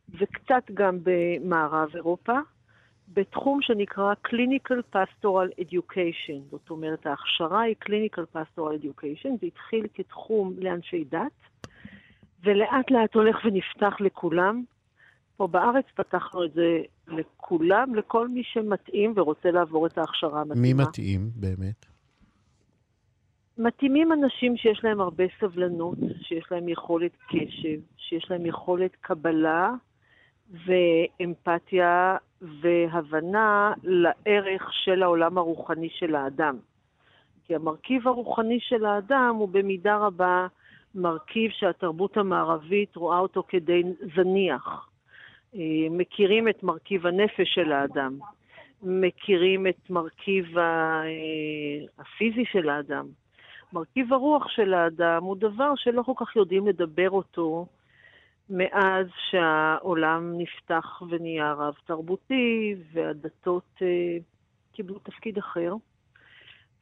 [0.09, 2.33] וקצת גם במערב אירופה.
[3.13, 6.39] בתחום שנקרא Clinical Pastoral Education.
[6.51, 11.67] זאת אומרת, ההכשרה היא Clinical Pastoral Education, זה התחיל כתחום לאנשי דת,
[12.43, 14.63] ולאט לאט הולך ונפתח לכולם.
[15.37, 20.61] פה בארץ פתחנו את זה לכולם, לכל מי שמתאים ורוצה לעבור את ההכשרה המתאימה.
[20.61, 21.85] מי מתאים באמת?
[23.57, 29.71] מתאימים אנשים שיש להם הרבה סבלנות, שיש להם יכולת קשב, שיש להם יכולת קבלה
[30.65, 36.57] ואמפתיה והבנה לערך של העולם הרוחני של האדם.
[37.45, 40.47] כי המרכיב הרוחני של האדם הוא במידה רבה
[40.95, 43.83] מרכיב שהתרבות המערבית רואה אותו כדי
[44.15, 44.89] זניח.
[45.55, 48.19] אה, מכירים את מרכיב הנפש של האדם,
[48.83, 51.03] מכירים את מרכיב אה,
[51.99, 53.05] הפיזי של האדם.
[53.73, 57.65] מרכיב הרוח של האדם הוא דבר שלא כל כך יודעים לדבר אותו
[58.49, 64.17] מאז שהעולם נפתח ונהיה רב-תרבותי והדתות אה,
[64.71, 65.73] קיבלו תפקיד אחר.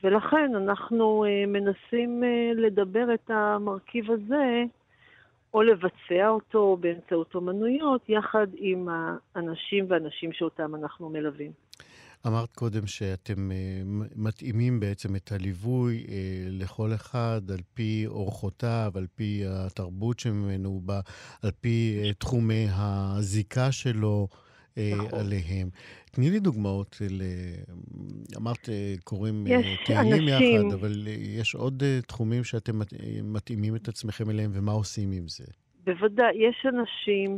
[0.03, 4.63] ולכן אנחנו אה, מנסים אה, לדבר את המרכיב הזה,
[5.53, 11.51] או לבצע אותו באמצעות אומנויות, יחד עם האנשים והנשים שאותם אנחנו מלווים.
[12.27, 13.53] אמרת קודם שאתם uh,
[14.15, 16.10] מתאימים בעצם את הליווי uh,
[16.49, 20.99] לכל אחד על פי אורחותיו, על פי התרבות שממנו הוא בא,
[21.43, 24.27] על פי uh, תחומי הזיקה שלו
[24.97, 25.19] נכון.
[25.19, 25.69] עליהם.
[26.12, 27.21] תני לי דוגמאות של...
[28.38, 28.69] אמרת,
[29.03, 29.45] קוראים
[29.86, 31.08] תהילים יחד, אבל
[31.39, 32.80] יש עוד תחומים שאתם
[33.23, 35.43] מתאימים את עצמכם אליהם, ומה עושים עם זה?
[35.84, 37.38] בוודאי, יש אנשים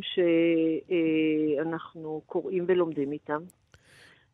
[1.61, 3.41] שאנחנו קוראים ולומדים איתם.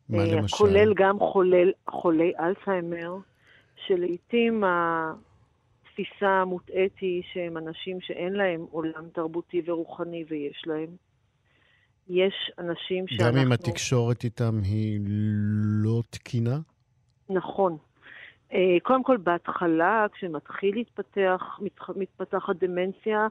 [0.08, 0.56] מה אה, למשל?
[0.56, 3.16] כולל גם חולל, חולי אלצהיימר,
[3.86, 10.88] שלעיתים התפיסה המוטעית היא שהם אנשים שאין להם עולם תרבותי ורוחני ויש להם.
[12.08, 13.32] יש אנשים שאנחנו...
[13.32, 15.00] גם אם התקשורת איתם היא
[15.84, 16.58] לא תקינה?
[17.30, 17.76] נכון.
[18.52, 21.60] אה, קודם כל, בהתחלה, כשמתחיל להתפתח,
[21.96, 23.26] מתפתחת דמנציה,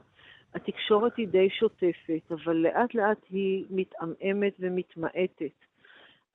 [0.54, 5.65] התקשורת היא די שוטפת, אבל לאט לאט היא מתעמעמת ומתמעטת.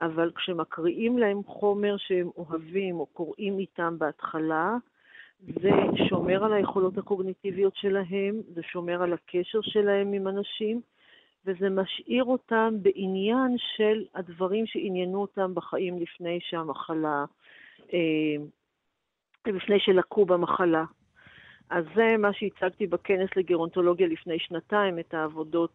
[0.02, 4.76] אבל כשמקריאים להם חומר שהם אוהבים או קוראים איתם בהתחלה,
[5.62, 5.72] זה
[6.10, 10.82] שומר על היכולות הקוגניטיביות שלהם, זה שומר על הקשר שלהם עם אנשים,
[11.46, 17.26] וזה משאיר אותם בעניין של הדברים שעניינו אותם בחיים לפני שהמחלה,
[17.94, 18.36] אה,
[19.48, 20.84] לפני שלקו במחלה.
[21.70, 25.72] אז זה מה שהצגתי בכנס לגרונטולוגיה לפני שנתיים, את העבודות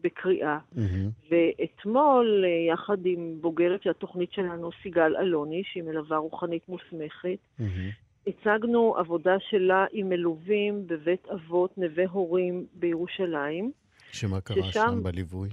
[0.00, 0.58] בקריאה.
[0.58, 1.30] Mm-hmm.
[1.30, 7.62] ואתמול, אה, יחד עם בוגרת של התוכנית שלנו, סיגל אלוני, שהיא מלווה רוחנית מוסמכת, mm-hmm.
[8.26, 13.72] הצגנו עבודה שלה עם מלווים בבית אבות נווה הורים בירושלים.
[14.12, 15.48] שמה קרה ששם שם בליווי?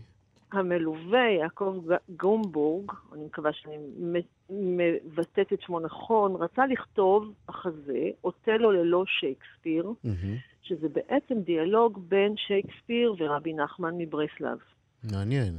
[0.52, 3.78] המלווה, יעקב גומבורג, אני מקווה שאני
[4.50, 10.55] מבטאת את שמו נכון, רצה לכתוב החזה, אוטלו ללא שייקספיר, mm-hmm.
[10.68, 14.58] שזה בעצם דיאלוג בין שייקספיר ורבי נחמן מברסלב.
[15.12, 15.54] מעניין.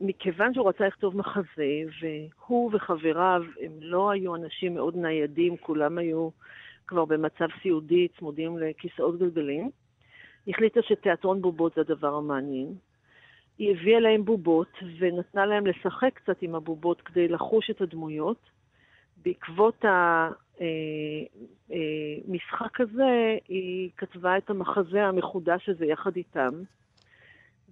[0.00, 6.28] ומכיוון שהוא רצה לכתוב מחזה, והוא וחבריו, הם לא היו אנשים מאוד ניידים, כולם היו
[6.86, 9.70] כבר במצב סיעודי, צמודים לכיסאות גלגלים,
[10.48, 12.74] החליטה שתיאטרון בובות זה הדבר המעניין.
[13.58, 18.55] היא הביאה להם בובות ונתנה להם לשחק קצת עם הבובות כדי לחוש את הדמויות.
[19.16, 19.84] בעקבות
[21.70, 26.50] המשחק אה, אה, הזה, היא כתבה את המחזה המחודש הזה יחד איתם.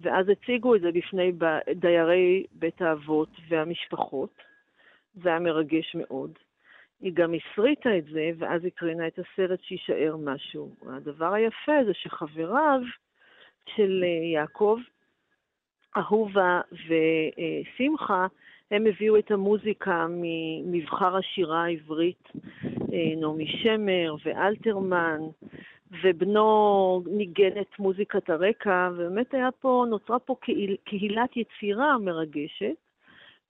[0.01, 1.31] ואז הציגו את זה בפני
[1.75, 4.33] דיירי בית האבות והמשפחות.
[5.13, 6.31] זה היה מרגש מאוד.
[7.01, 10.75] היא גם הסריטה את זה, ואז הקרינה את הסרט שיישאר משהו.
[10.87, 12.79] הדבר היפה זה שחבריו
[13.75, 14.79] של אה, יעקב,
[15.97, 18.27] אהובה ושמחה,
[18.71, 22.23] הם הביאו את המוזיקה ממבחר השירה העברית,
[22.65, 25.19] אה, נעמי שמר ואלתרמן,
[26.03, 32.75] ובנו ניגן את מוזיקת הרקע, ובאמת היה פה, נוצרה פה קהיל, קהילת יצירה מרגשת.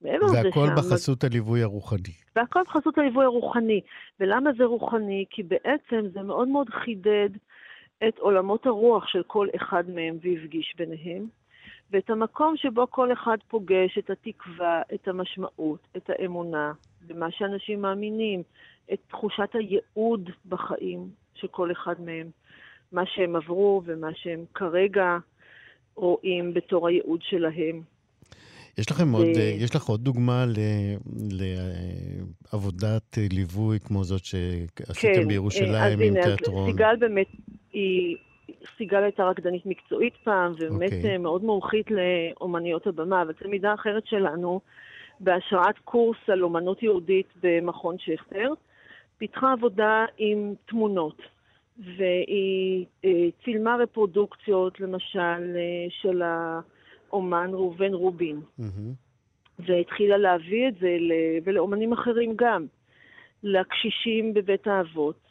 [0.02, 2.12] והכל בחסות הליווי הרוחני.
[2.36, 3.80] והכל בחסות הליווי הרוחני.
[4.20, 5.24] ולמה זה רוחני?
[5.30, 7.30] כי בעצם זה מאוד מאוד חידד
[8.08, 11.26] את עולמות הרוח של כל אחד מהם והפגיש ביניהם,
[11.90, 16.72] ואת המקום שבו כל אחד פוגש את התקווה, את המשמעות, את האמונה,
[17.06, 18.42] במה שאנשים מאמינים,
[18.92, 22.30] את תחושת הייעוד בחיים של כל אחד מהם,
[22.92, 25.16] מה שהם עברו ומה שהם כרגע
[25.94, 27.82] רואים בתור הייעוד שלהם.
[28.78, 30.44] יש לכם עוד, אה, יש לך עוד דוגמה
[32.52, 36.70] לעבודת ליווי כמו זאת שעשיתם כן, בירושלים עם תיאטרון?
[36.70, 37.26] סיגל באמת,
[37.72, 38.16] היא,
[38.76, 40.94] סיגל הייתה רקדנית מקצועית פעם, ובאמת okay.
[40.96, 41.12] אוקיי.
[41.12, 44.60] אה, מאוד מומחית לאומניות הבמה, אבל תלמידה אחרת שלנו,
[45.20, 48.52] בהשראת קורס על אומנות יהודית במכון שכטר,
[49.18, 51.22] פיתחה עבודה עם תמונות.
[51.78, 53.10] והיא אה,
[53.44, 55.56] צילמה רפרודוקציות, למשל,
[55.90, 56.60] של ה...
[57.12, 58.40] אומן ראובן רובין.
[58.60, 58.92] Mm-hmm.
[59.58, 60.96] והתחילה להביא את זה,
[61.44, 62.66] ולאומנים אחרים גם,
[63.42, 65.25] לקשישים בבית האבות,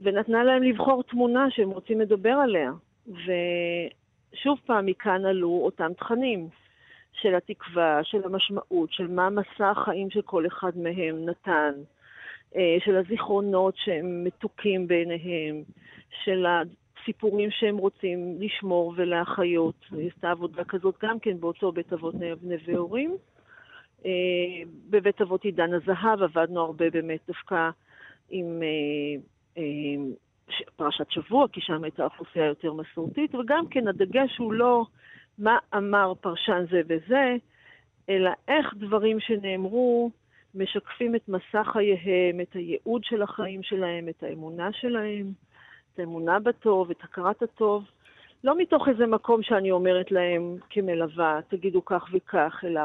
[0.00, 2.72] ונתנה להם לבחור תמונה שהם רוצים לדבר עליה.
[3.06, 6.48] ושוב פעם, מכאן עלו אותם תכנים
[7.12, 11.72] של התקווה, של המשמעות, של מה מסע החיים של כל אחד מהם נתן,
[12.56, 15.62] אה, של הזיכרונות שהם מתוקים בעיניהם,
[16.24, 16.46] של
[17.04, 19.74] סיפורים שהם רוצים לשמור ולהחיות.
[19.92, 23.16] היא עשתה עבודה כזאת גם כן באותו בית אבות נווה הורים.
[24.06, 24.10] אה,
[24.90, 27.70] בבית אבות עידן הזהב עבדנו הרבה באמת דווקא
[28.30, 29.22] עם אה,
[30.76, 34.84] פרשת שבוע, כי שם הייתה אוכלוסייה יותר מסורתית, וגם כן הדגש הוא לא
[35.38, 37.36] מה אמר פרשן זה וזה,
[38.08, 40.10] אלא איך דברים שנאמרו
[40.54, 45.32] משקפים את מסע חייהם, את הייעוד של החיים שלהם, את האמונה שלהם.
[45.96, 47.84] את האמונה בטוב, את הכרת הטוב,
[48.44, 52.80] לא מתוך איזה מקום שאני אומרת להם כמלווה, תגידו כך וכך, אלא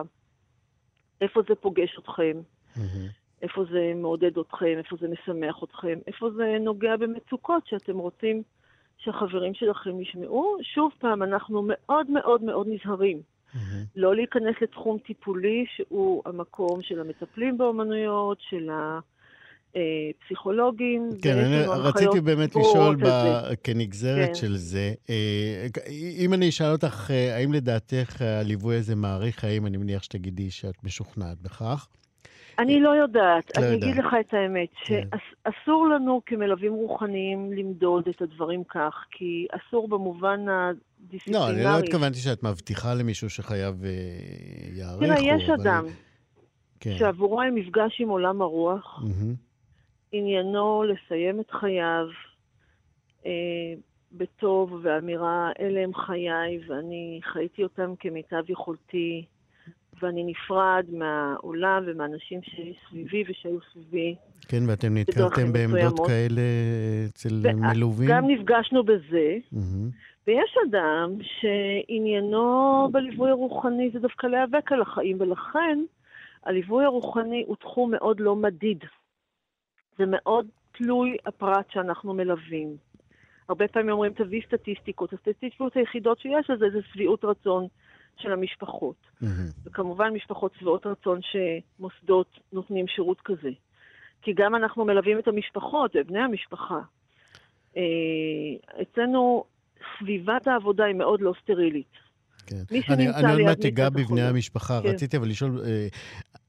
[1.21, 2.37] איפה זה פוגש אתכם,
[2.75, 3.20] mm-hmm.
[3.41, 8.43] איפה זה מעודד אתכם, איפה זה משמח אתכם, איפה זה נוגע במצוקות שאתם רוצים
[8.97, 10.57] שהחברים שלכם ישמעו.
[10.61, 13.21] שוב פעם, אנחנו מאוד מאוד מאוד נזהרים.
[13.21, 13.57] Mm-hmm.
[13.95, 18.99] לא להיכנס לתחום טיפולי שהוא המקום של המטפלים באומנויות, של ה...
[19.75, 19.81] אה,
[20.25, 21.09] פסיכולוגים.
[21.21, 23.07] כן, אני רציתי באמת לשאול ב...
[23.63, 24.35] כנגזרת כן.
[24.35, 25.67] של זה, אה,
[26.25, 30.83] אם אני אשאל אותך, אה, האם לדעתך הליווי הזה מעריך חיים, אני מניח שתגידי שאת
[30.83, 31.87] משוכנעת בכך.
[32.61, 33.89] אני לא יודעת, לא אני יודעת.
[33.89, 35.03] אגיד לך את האמת, כן.
[35.11, 41.43] שאסור לנו כמלווים רוחניים למדוד את הדברים כך, כי אסור במובן הדיסציפלינרי.
[41.43, 43.75] לא, אני לא התכוונתי שאת מבטיחה למישהו שחייו
[44.73, 45.05] יעריכו.
[45.05, 45.61] תראה, יש אבל...
[45.61, 45.85] אדם
[46.79, 46.95] כן.
[46.97, 49.35] שעבורו היה מפגש עם עולם הרוח, mm-hmm.
[50.11, 52.05] עניינו לסיים את חייו
[53.25, 53.31] אה,
[54.11, 59.25] בטוב ואמירה, אלה הם חיי ואני חייתי אותם כמיטב יכולתי,
[60.01, 64.15] ואני נפרד מהעולם ומהאנשים שסביבי ושהיו סביבי.
[64.47, 66.07] כן, ואתם נתקלתם בעמדות מסוימות.
[66.07, 66.41] כאלה
[67.09, 68.09] אצל ו- מלווים?
[68.09, 70.27] גם נפגשנו בזה, mm-hmm.
[70.27, 75.79] ויש אדם שעניינו בליווי הרוחני זה דווקא להיאבק על החיים, ולכן
[76.45, 78.83] הליווי הרוחני הוא תחום מאוד לא מדיד.
[79.97, 82.77] זה מאוד תלוי הפרט שאנחנו מלווים.
[83.49, 85.13] הרבה פעמים אומרים, תביא סטטיסטיקות.
[85.13, 87.67] הסטטיסטיקות היחידות שיש לזה זה שביעות רצון
[88.17, 88.95] של המשפחות.
[88.95, 89.25] Mm-hmm.
[89.65, 93.49] וכמובן משפחות שבעות רצון שמוסדות נותנים שירות כזה.
[94.21, 96.79] כי גם אנחנו מלווים את המשפחות ואת בני המשפחה.
[97.77, 97.81] אה,
[98.81, 99.43] אצלנו
[99.99, 102.11] סביבת העבודה היא מאוד לא סטרילית.
[102.45, 102.63] כן.
[102.69, 104.81] אני, אני עוד מעט אגע בבני המשפחה.
[104.83, 104.89] כן.
[104.89, 105.87] רציתי אבל לשאול, אה,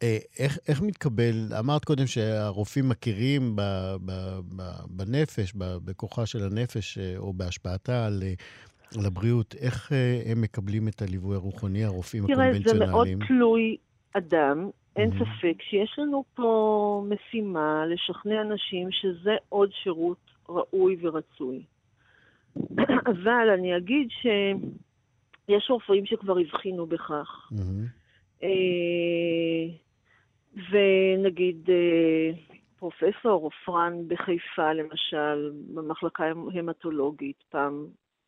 [0.02, 3.62] אה, איך, איך מתקבל, אמרת קודם שהרופאים מכירים ב,
[4.04, 4.12] ב,
[4.56, 8.22] ב, בנפש, ב, בכוחה של הנפש, אה, או בהשפעתה על,
[8.99, 12.62] על הבריאות, איך אה, הם מקבלים את הליווי הרוחני, הרופאים הקונבנציונליים?
[12.62, 13.76] תראה, זה מאוד תלוי
[14.12, 14.70] אדם.
[14.97, 15.38] אין mm-hmm.
[15.38, 21.62] ספק שיש לנו פה משימה לשכנע אנשים שזה עוד שירות ראוי ורצוי.
[23.12, 24.26] אבל אני אגיד ש...
[25.49, 27.51] יש רופאים שכבר הבחינו בכך.
[27.53, 28.47] Mm-hmm.
[30.70, 32.30] ונגיד אה,
[32.78, 36.24] פרופסור עופרן בחיפה, למשל, במחלקה
[36.55, 37.86] המטולוגית, פעם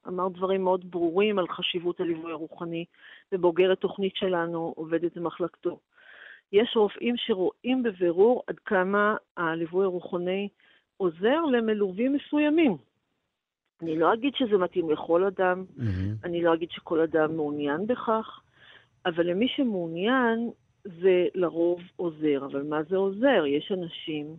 [0.09, 2.85] אמר דברים מאוד ברורים על חשיבות הליווי הרוחני,
[3.33, 5.79] ובוגרת תוכנית שלנו עובדת במחלקתו.
[6.53, 10.49] יש רופאים שרואים בבירור עד כמה הליווי הרוחני
[10.97, 12.77] עוזר למלווים מסוימים.
[13.83, 16.25] אני לא אגיד שזה מתאים לכל אדם, mm-hmm.
[16.25, 18.41] אני לא אגיד שכל אדם מעוניין בכך,
[19.07, 20.51] אבל למי שמעוניין
[20.85, 22.47] זה לרוב עוזר.
[22.47, 23.47] אבל מה זה עוזר?
[23.47, 24.37] יש אנשים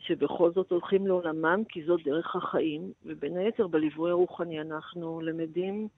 [0.00, 5.88] שבכל זאת הולכים לעולמם כי זאת דרך החיים, ובין היתר בליווי הרוחני אנחנו למדים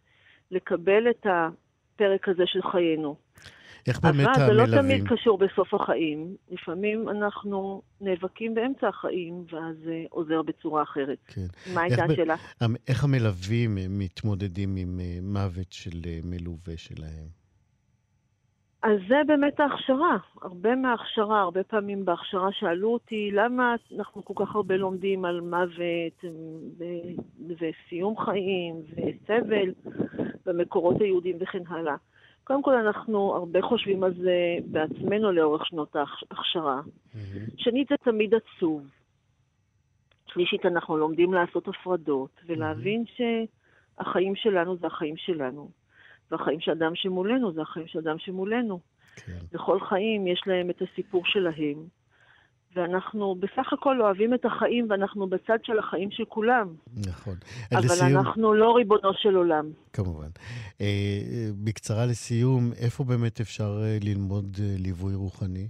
[0.51, 3.17] לקבל את הפרק הזה של חיינו.
[3.87, 4.61] איך באמת המלווים...
[4.61, 6.37] אבל זה לא תמיד קשור בסוף החיים.
[6.51, 11.19] לפעמים אנחנו נאבקים באמצע החיים, ואז זה עוזר בצורה אחרת.
[11.27, 11.47] כן.
[11.75, 12.37] מה הייתה השאלה?
[12.37, 12.65] ב...
[12.89, 17.42] איך המלווים מתמודדים עם אה, מוות של אה, מלווה שלהם?
[18.83, 20.17] אז זה באמת ההכשרה.
[20.43, 26.25] הרבה מההכשרה, הרבה פעמים בהכשרה שאלו אותי, למה אנחנו כל כך הרבה לומדים על מוות
[27.59, 29.73] וסיום חיים וסבל
[30.47, 31.95] במקורות היהודים וכן הלאה.
[32.45, 36.81] קודם כל, אנחנו הרבה חושבים על זה בעצמנו לאורך שנות ההכשרה.
[36.81, 37.53] Mm-hmm.
[37.57, 38.83] שנית, זה תמיד עצוב.
[40.27, 43.23] שלישית, אנחנו לומדים לעשות הפרדות ולהבין mm-hmm.
[43.99, 45.82] שהחיים שלנו זה החיים שלנו.
[46.33, 48.81] והחיים של אדם שמולנו זה החיים של אדם שמולנו.
[49.17, 49.59] כן.
[49.89, 51.87] חיים יש להם את הסיפור שלהם,
[52.77, 56.75] ואנחנו בסך הכל אוהבים את החיים, ואנחנו בצד של החיים של כולם.
[57.07, 57.35] נכון.
[57.73, 58.17] אבל לסיום...
[58.17, 59.71] אנחנו לא ריבונו של עולם.
[59.93, 60.29] כמובן.
[60.81, 61.21] אה,
[61.65, 65.69] בקצרה לסיום, איפה באמת אפשר אה, ללמוד אה, ליווי רוחני?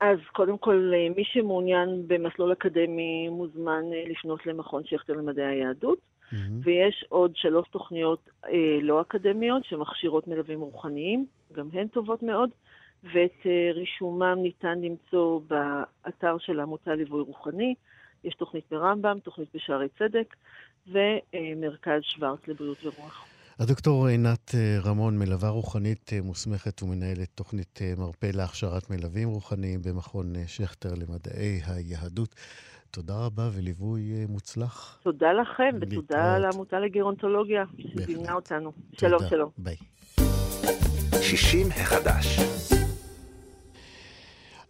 [0.00, 6.07] אז קודם כל, מי שמעוניין במסלול אקדמי מוזמן לפנות למכון שכטר למדעי היהדות.
[6.32, 6.36] Mm-hmm.
[6.62, 8.50] ויש עוד שלוש תוכניות אה,
[8.82, 12.50] לא אקדמיות שמכשירות מלווים רוחניים, גם הן טובות מאוד,
[13.04, 17.74] ואת אה, רישומם ניתן למצוא באתר של העמותה ליווי רוחני.
[18.24, 20.36] יש תוכנית ברמב"ם, תוכנית בשערי צדק,
[20.86, 23.28] ומרכז שוורץ לבריאות ורוח.
[23.58, 29.82] הדוקטור עינת אה, רמון, מלווה רוחנית אה, מוסמכת ומנהלת תוכנית אה, מרפא להכשרת מלווים רוחניים
[29.82, 32.34] במכון שכטר למדעי היהדות.
[32.90, 35.00] תודה רבה וליווי אה, מוצלח.
[35.02, 38.72] תודה לכם, ותודה לעמותה לגרונטולוגיה שזימנה אותנו.
[38.92, 39.50] שלום, שלום.
[39.58, 39.76] ביי.
[41.22, 42.38] 60 החדש.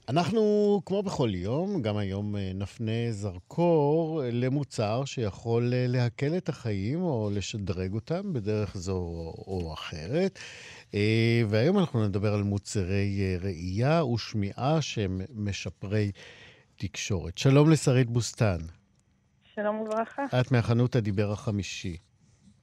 [0.08, 7.02] אנחנו, כמו בכל יום, גם היום אה, נפנה זרקור למוצר שיכול אה, להקל את החיים
[7.02, 8.96] או לשדרג אותם בדרך זו
[9.46, 10.38] או אחרת.
[11.48, 16.10] והיום אנחנו נדבר על מוצרי ראייה ושמיעה שהם משפרי
[16.78, 17.38] תקשורת.
[17.38, 18.58] שלום לשרית בוסתן.
[19.54, 20.22] שלום וברכה.
[20.40, 21.96] את מהחנות הדיבר החמישי.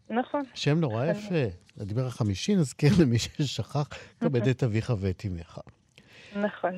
[0.10, 0.44] נכון.
[0.54, 1.46] שם נורא יפה.
[1.78, 3.90] הדיבר החמישי, נזכיר למי ששכח,
[4.20, 5.60] כבד את אביך ואת אמך.
[6.36, 6.72] נכון.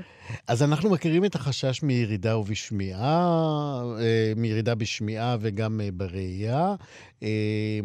[0.47, 6.75] אז אנחנו מכירים את החשש מירידה ובשמיעה, אה, מירידה בשמיעה וגם אה, בראייה.
[7.23, 7.79] אה,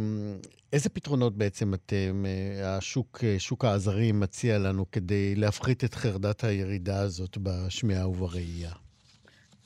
[0.72, 2.24] איזה פתרונות בעצם אתם,
[2.64, 8.72] השוק, שוק העזרים מציע לנו כדי להפחית את חרדת הירידה הזאת בשמיעה ובראייה?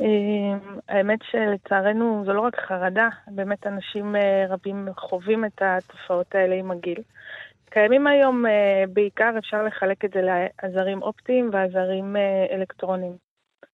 [0.01, 6.55] אמ, האמת שלצערנו זו לא רק חרדה, באמת אנשים אה, רבים חווים את התופעות האלה
[6.55, 7.03] עם הגיל.
[7.71, 13.17] קיימים היום אה, בעיקר, אפשר לחלק את זה לעזרים אופטיים ועזרים אה, אלקטרוניים.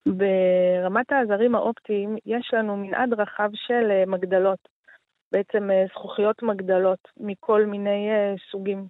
[0.07, 4.69] ברמת העזרים האופטיים יש לנו מנעד רחב של מגדלות,
[5.33, 8.09] בעצם זכוכיות מגדלות מכל מיני
[8.51, 8.87] סוגים.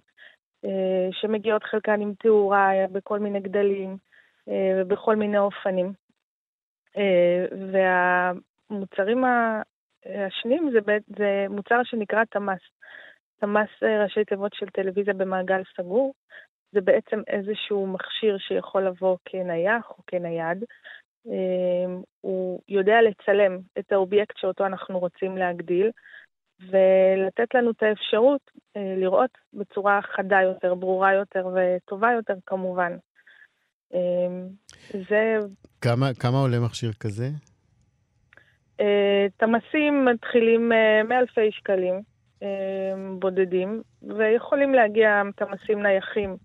[1.11, 3.97] שמגיעות חלקן עם תאורה בכל מיני גדלים
[4.47, 5.93] ובכל מיני אופנים.
[7.71, 9.23] והמוצרים
[10.05, 10.79] השניים זה,
[11.17, 12.61] זה מוצר שנקרא תמ"ס.
[13.39, 16.13] תמ"ס ראשי תיבות של טלוויזיה במעגל סגור.
[16.71, 20.63] זה בעצם איזשהו מכשיר שיכול לבוא כנייח או כנייד.
[22.21, 25.91] הוא יודע לצלם את האובייקט שאותו אנחנו רוצים להגדיל,
[26.59, 28.41] ולתת לנו את האפשרות
[28.77, 32.97] אה, לראות בצורה חדה יותר, ברורה יותר וטובה יותר כמובן.
[33.93, 33.99] אה,
[35.09, 35.37] זה...
[35.81, 37.29] כמה, כמה עולה מכשיר כזה?
[38.79, 40.71] אה, תמסים מתחילים
[41.09, 42.01] מאלפי שקלים
[43.19, 43.81] בודדים,
[44.17, 46.37] ויכולים להגיע תמסים נייחים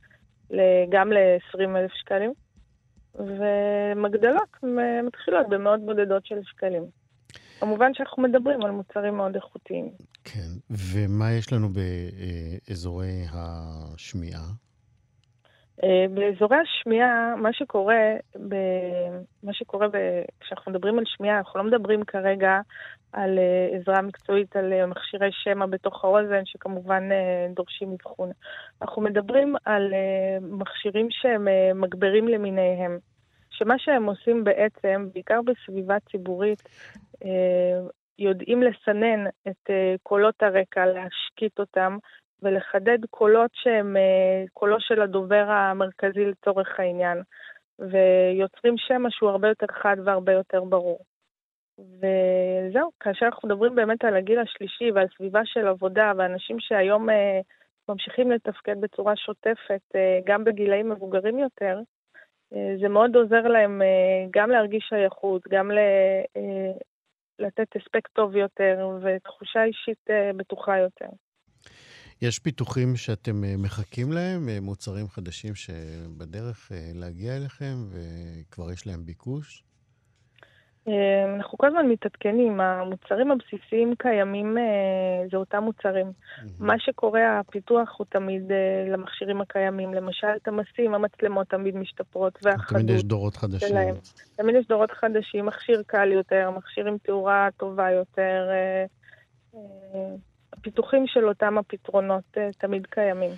[0.88, 2.32] גם ל-20,000 שקלים,
[3.14, 4.57] ומגדלות
[5.07, 6.82] מתחילות במאות בודדות של שקלים.
[7.61, 9.90] כמובן שאנחנו מדברים על מוצרים מאוד איכותיים.
[10.24, 14.46] כן, ומה יש לנו באזורי השמיעה?
[15.84, 18.14] אה, באזורי השמיעה, מה שקורה,
[18.48, 18.54] ב...
[19.42, 19.96] מה שקורה ב...
[20.40, 22.60] כשאנחנו מדברים על שמיעה, אנחנו לא מדברים כרגע
[23.12, 27.02] על אה, עזרה מקצועית, על אה, מכשירי שמע בתוך האוזן, שכמובן
[27.54, 28.30] דורשים אבחון.
[28.82, 29.92] אנחנו מדברים על
[30.40, 32.98] מכשירים שהם מגברים למיניהם.
[33.50, 36.62] שמה שהם עושים בעצם, בעיקר בסביבה ציבורית,
[38.18, 39.70] יודעים לסנן את
[40.02, 41.96] קולות הרקע, להשקיט אותם
[42.43, 47.22] ולחדד קולות שהם אה, קולו של הדובר המרכזי לצורך העניין,
[47.78, 50.99] ויוצרים שמע שהוא הרבה יותר חד והרבה יותר ברור.
[51.78, 57.09] וזהו, כאשר אנחנו מדברים באמת על הגיל השלישי ועל סביבה של עבודה ואנשים שהיום
[57.89, 59.80] ממשיכים לתפקד בצורה שוטפת,
[60.26, 61.80] גם בגילאים מבוגרים יותר,
[62.51, 63.82] זה מאוד עוזר להם
[64.30, 65.70] גם להרגיש שייכות, גם
[67.39, 71.09] לתת הספק טוב יותר ותחושה אישית אה, בטוחה יותר.
[72.22, 79.06] יש פיתוחים שאתם אה, מחכים להם, אה, מוצרים חדשים שבדרך להגיע אליכם וכבר יש להם
[79.06, 79.64] ביקוש?
[80.88, 86.06] אה, אנחנו כל הזמן מתעדכנים, המוצרים הבסיסיים קיימים, אה, זה אותם מוצרים.
[86.06, 86.46] Mm-hmm.
[86.60, 89.94] מה שקורה, הפיתוח הוא תמיד אה, למכשירים הקיימים.
[89.94, 93.68] למשל, את המסים, המצלמות תמיד משתפרות, והחדות תמיד יש דורות חדשים.
[93.68, 93.94] שלהם.
[94.36, 98.48] תמיד יש דורות חדשים, מכשיר קל יותר, מכשיר עם תאורה טובה יותר.
[100.61, 103.30] הפיתוחים של אותם הפתרונות תמיד קיימים.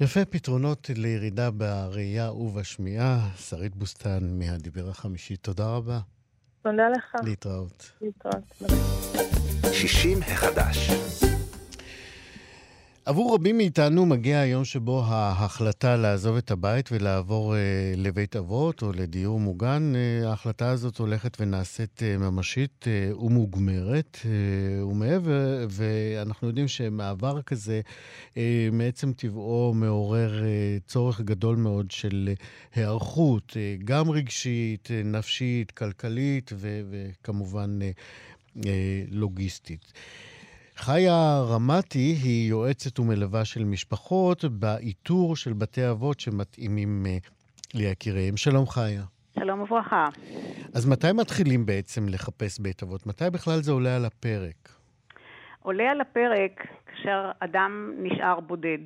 [0.00, 3.18] יפה, פתרונות לירידה בראייה ובשמיעה.
[3.36, 5.98] שרית בוסתן מהדיבר החמישי, תודה רבה.
[6.62, 7.16] תודה לך.
[7.24, 7.92] להתראות.
[8.00, 8.62] להתראות.
[9.72, 11.21] 60 החדש.
[13.04, 17.60] עבור רבים מאיתנו מגיע היום שבו ההחלטה לעזוב את הבית ולעבור אה,
[17.96, 24.18] לבית אבות או לדיור מוגן, אה, ההחלטה הזאת הולכת ונעשית אה, ממשית אה, ומוגמרת.
[24.24, 27.80] אה, ומעבר, ואנחנו יודעים שמעבר כזה,
[28.36, 32.34] אה, מעצם טבעו מעורר אה, צורך גדול מאוד של אה,
[32.74, 37.90] היערכות, אה, גם רגשית, אה, נפשית, כלכלית ו, וכמובן אה,
[38.66, 39.92] אה, לוגיסטית.
[40.84, 47.16] חיה רמתי היא יועצת ומלווה של משפחות באיתור של בתי אבות שמתאימים אה,
[47.74, 48.36] ליקיריהם.
[48.36, 49.02] שלום חיה.
[49.38, 50.08] שלום וברכה.
[50.74, 53.06] אז מתי מתחילים בעצם לחפש בית אבות?
[53.06, 54.68] מתי בכלל זה עולה על הפרק?
[55.62, 58.84] עולה על הפרק כאשר אדם נשאר בודד.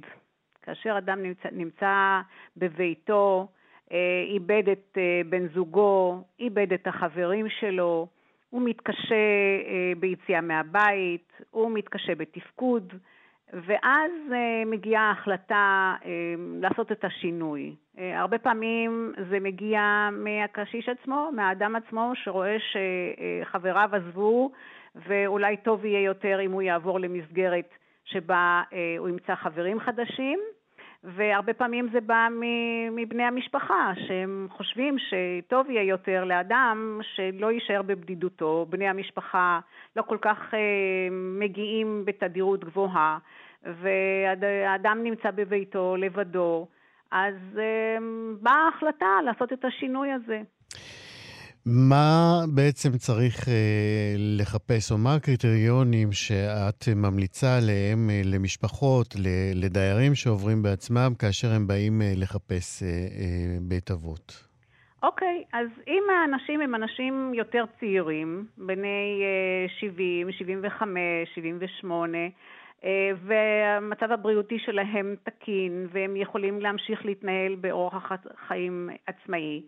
[0.63, 2.21] כאשר אדם נמצא, נמצא
[2.57, 3.49] בביתו,
[3.93, 3.97] אה,
[4.35, 8.09] איבד את אה, בן זוגו, איבד את החברים שלו,
[8.51, 9.15] הוא מתקשה
[9.67, 12.93] אה, ביציאה מהבית, הוא מתקשה בתפקוד,
[13.53, 16.11] ואז אה, מגיעה ההחלטה אה,
[16.61, 17.75] לעשות את השינוי.
[17.99, 24.51] הרבה פעמים זה מגיע מהקשיש עצמו, מהאדם עצמו, שרואה שחבריו עזבו,
[24.95, 27.69] ואולי טוב יהיה יותר אם הוא יעבור למסגרת
[28.05, 28.63] שבה
[28.99, 30.39] הוא ימצא חברים חדשים.
[31.07, 32.29] והרבה פעמים זה בא
[32.93, 38.67] מבני המשפחה, שהם חושבים שטוב יהיה יותר לאדם שלא יישאר בבדידותו.
[38.71, 39.61] בני המשפחה
[39.97, 40.59] לא כל כך אה,
[41.11, 43.19] מגיעים בתדירות גבוהה,
[43.63, 46.67] והאדם נמצא בביתו לבדו,
[47.11, 47.97] אז אה,
[48.43, 50.41] באה ההחלטה לעשות את השינוי הזה.
[51.67, 59.15] מה בעצם צריך אה, לחפש, או מה הקריטריונים שאת ממליצה עליהם אה, למשפחות,
[59.55, 64.47] לדיירים שעוברים בעצמם, כאשר הם באים אה, לחפש אה, אה, בית אבות?
[65.03, 70.99] אוקיי, okay, אז אם האנשים הם אנשים יותר צעירים, בני אה, 70, 75,
[71.35, 72.19] 78,
[73.27, 78.13] והמצב הבריאותי שלהם תקין, והם יכולים להמשיך להתנהל באורח
[78.49, 79.63] חיים עצמאי.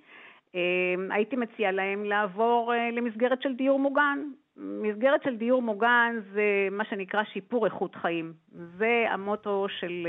[0.54, 4.18] אמ, הייתי מציעה להם לעבור אה, למסגרת של דיור מוגן.
[4.56, 8.32] מסגרת של דיור מוגן זה מה שנקרא שיפור איכות חיים.
[8.52, 10.06] זה המוטו של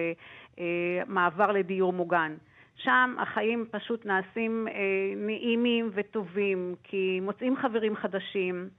[0.60, 2.36] אה, מעבר לדיור מוגן.
[2.76, 4.74] שם החיים פשוט נעשים אה,
[5.16, 8.70] נעימים וטובים, כי מוצאים חברים חדשים,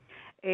[0.45, 0.51] אה,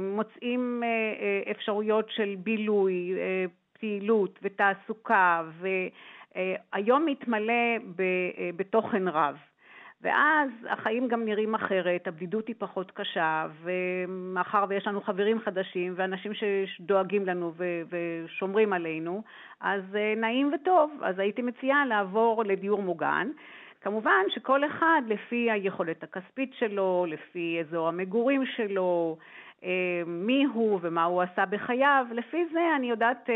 [0.00, 3.44] מוצאים אה, אה, אפשרויות של בילוי, אה,
[3.80, 7.52] פעילות ותעסוקה, והיום מתמלא
[8.00, 9.36] אה, בתוכן רב.
[10.02, 16.32] ואז החיים גם נראים אחרת, הבדידות היא פחות קשה, ומאחר ויש לנו חברים חדשים ואנשים
[16.66, 19.22] שדואגים לנו ו- ושומרים עלינו,
[19.60, 20.90] אז אה, נעים וטוב.
[21.02, 23.28] אז הייתי מציעה לעבור לדיור מוגן.
[23.80, 29.16] כמובן שכל אחד לפי היכולת הכספית שלו, לפי אזור המגורים שלו,
[30.06, 33.34] מי הוא ומה הוא עשה בחייו, לפי זה אני יודעת אה,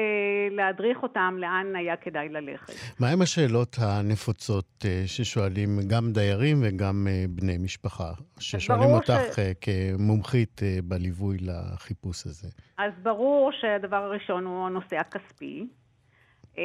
[0.50, 2.72] להדריך אותם לאן היה כדאי ללכת.
[3.00, 9.38] מהם השאלות הנפוצות אה, ששואלים גם דיירים וגם בני משפחה, ששואלים אותך ש...
[9.60, 12.48] כמומחית בליווי לחיפוש הזה?
[12.78, 15.66] אז ברור שהדבר הראשון הוא הנושא הכספי.
[16.58, 16.64] אה,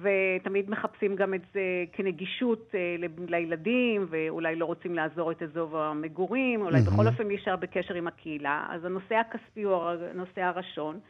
[0.00, 1.60] ותמיד מחפשים גם את זה
[1.92, 2.96] כנגישות אה,
[3.28, 6.90] לילדים, ואולי לא רוצים לעזור את אזור המגורים, אולי mm-hmm.
[6.92, 8.66] בכל אופן להישאר בקשר עם הקהילה.
[8.70, 9.74] אז הנושא הכספי הוא
[10.12, 11.00] הנושא הראשון.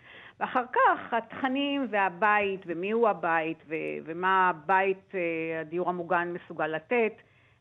[0.41, 7.13] ואחר כך התכנים והבית, ומיהו הבית, ו- ומה הבית, אה, הדיור המוגן מסוגל לתת,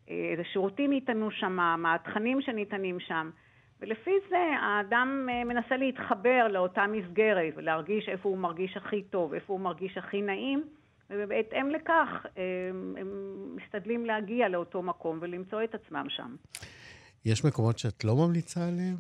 [0.08, 3.30] איזה שירותים ניתנו שם, מה התכנים שניתנים שם.
[3.84, 9.54] ולפי זה האדם אה, מנסה להתחבר לאותה מסגרת ולהרגיש איפה הוא מרגיש הכי טוב, איפה
[9.54, 10.64] הוא מרגיש הכי נעים,
[11.10, 12.44] ובהתאם לכך אה,
[12.98, 13.08] הם
[13.56, 16.36] משתדלים להגיע לאותו מקום ולמצוא את עצמם שם.
[17.26, 18.96] יש מקומות שאת לא ממליצה עליהם?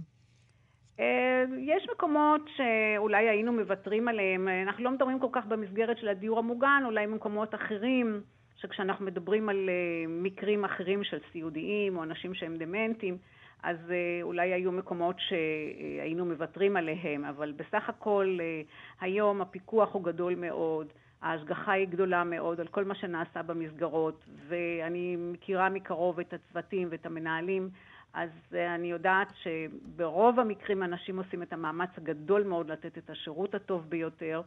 [0.99, 4.47] אה, יש מקומות שאולי היינו מוותרים עליהם.
[4.67, 8.21] אנחנו לא מדברים כל כך במסגרת של הדיור המוגן, אולי במקומות אחרים,
[8.55, 9.69] שכשאנחנו מדברים על
[10.07, 13.17] מקרים אחרים של סיעודיים או אנשים שהם דמנטיים,
[13.63, 18.61] אז אה, אולי היו מקומות שהיינו מוותרים עליהם, אבל בסך הכל אה,
[19.01, 20.87] היום הפיקוח הוא גדול מאוד,
[21.21, 27.05] ההשגחה היא גדולה מאוד על כל מה שנעשה במסגרות, ואני מכירה מקרוב את הצוותים ואת
[27.05, 27.69] המנהלים,
[28.13, 33.55] אז אה, אני יודעת שברוב המקרים אנשים עושים את המאמץ הגדול מאוד לתת את השירות
[33.55, 34.41] הטוב ביותר.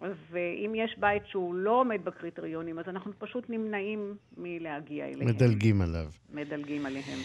[0.00, 5.28] ואם יש בית שהוא לא עומד בקריטריונים, אז אנחנו פשוט נמנעים מלהגיע אליהם.
[5.28, 6.06] מדלגים עליו.
[6.32, 7.18] מדלגים עליהם.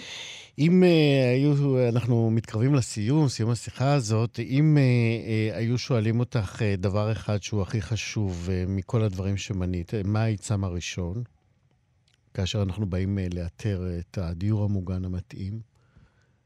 [0.60, 1.54] אם uh, היו,
[1.94, 7.42] אנחנו מתקרבים לסיום, סיום השיחה הזאת, אם uh, uh, היו שואלים אותך uh, דבר אחד
[7.42, 11.24] שהוא הכי חשוב uh, מכל הדברים שמנית, מה העיצם הראשון,
[12.34, 15.54] כאשר אנחנו באים uh, לאתר את הדיור המוגן המתאים?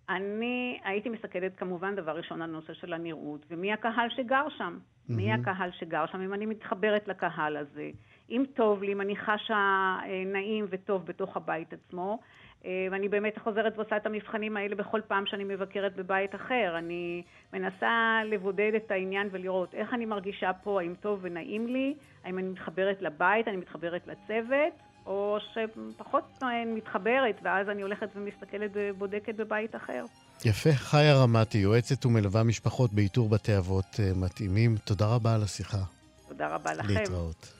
[0.10, 4.78] אני הייתי מסתכלת כמובן דבר ראשון על הנושא של הנראות, ומי הקהל שגר שם.
[5.10, 7.90] מי הקהל שגר שם, אם אני מתחברת לקהל הזה,
[8.30, 9.96] אם טוב לי, אם אני חשה
[10.26, 12.20] נעים וטוב בתוך הבית עצמו,
[12.66, 16.76] אה, ואני באמת חוזרת ועושה את המבחנים האלה בכל פעם שאני מבקרת בבית אחר.
[16.78, 22.40] אני מנסה לבודד את העניין ולראות איך אני מרגישה פה, האם טוב ונעים לי, האם
[22.40, 24.74] אני מתחברת לבית, אני מתחברת לצוות,
[25.06, 30.04] או שפחות מתחברת, ואז אני הולכת ומסתכלת ובודקת בבית אחר.
[30.46, 30.76] יפה.
[30.76, 34.78] חיה רמתי, יועצת ומלווה משפחות באיתור בתי אבות אה, מתאימים.
[34.84, 35.84] תודה רבה על השיחה.
[36.28, 36.88] תודה רבה לכם.
[36.88, 37.54] להתראות.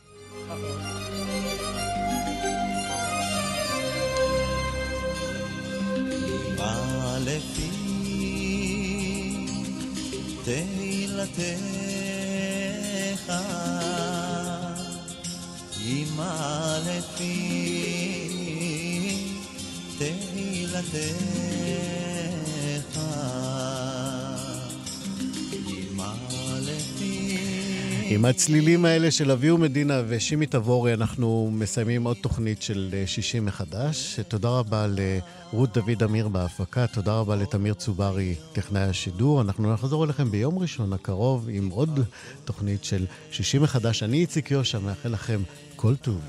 [10.48, 11.44] תהילתך,
[15.86, 17.34] אמא לפי
[19.98, 22.07] תהילתך.
[28.18, 33.48] עם הצלילים האלה של אביהו מדינה ושימי תבורי, אנחנו מסיימים עוד תוכנית של 60 אה,
[33.48, 34.20] מחדש.
[34.28, 39.42] תודה רבה לרות דוד אמיר בהפקה, תודה רבה לתמיר צוברי, טכנאי השידור.
[39.42, 42.00] אנחנו נחזור אליכם ביום ראשון הקרוב עם עוד
[42.46, 44.04] תוכנית של 60 מחדש.
[44.04, 45.42] אני איציק יושע, מאחל לכם
[45.76, 46.22] כל טוב.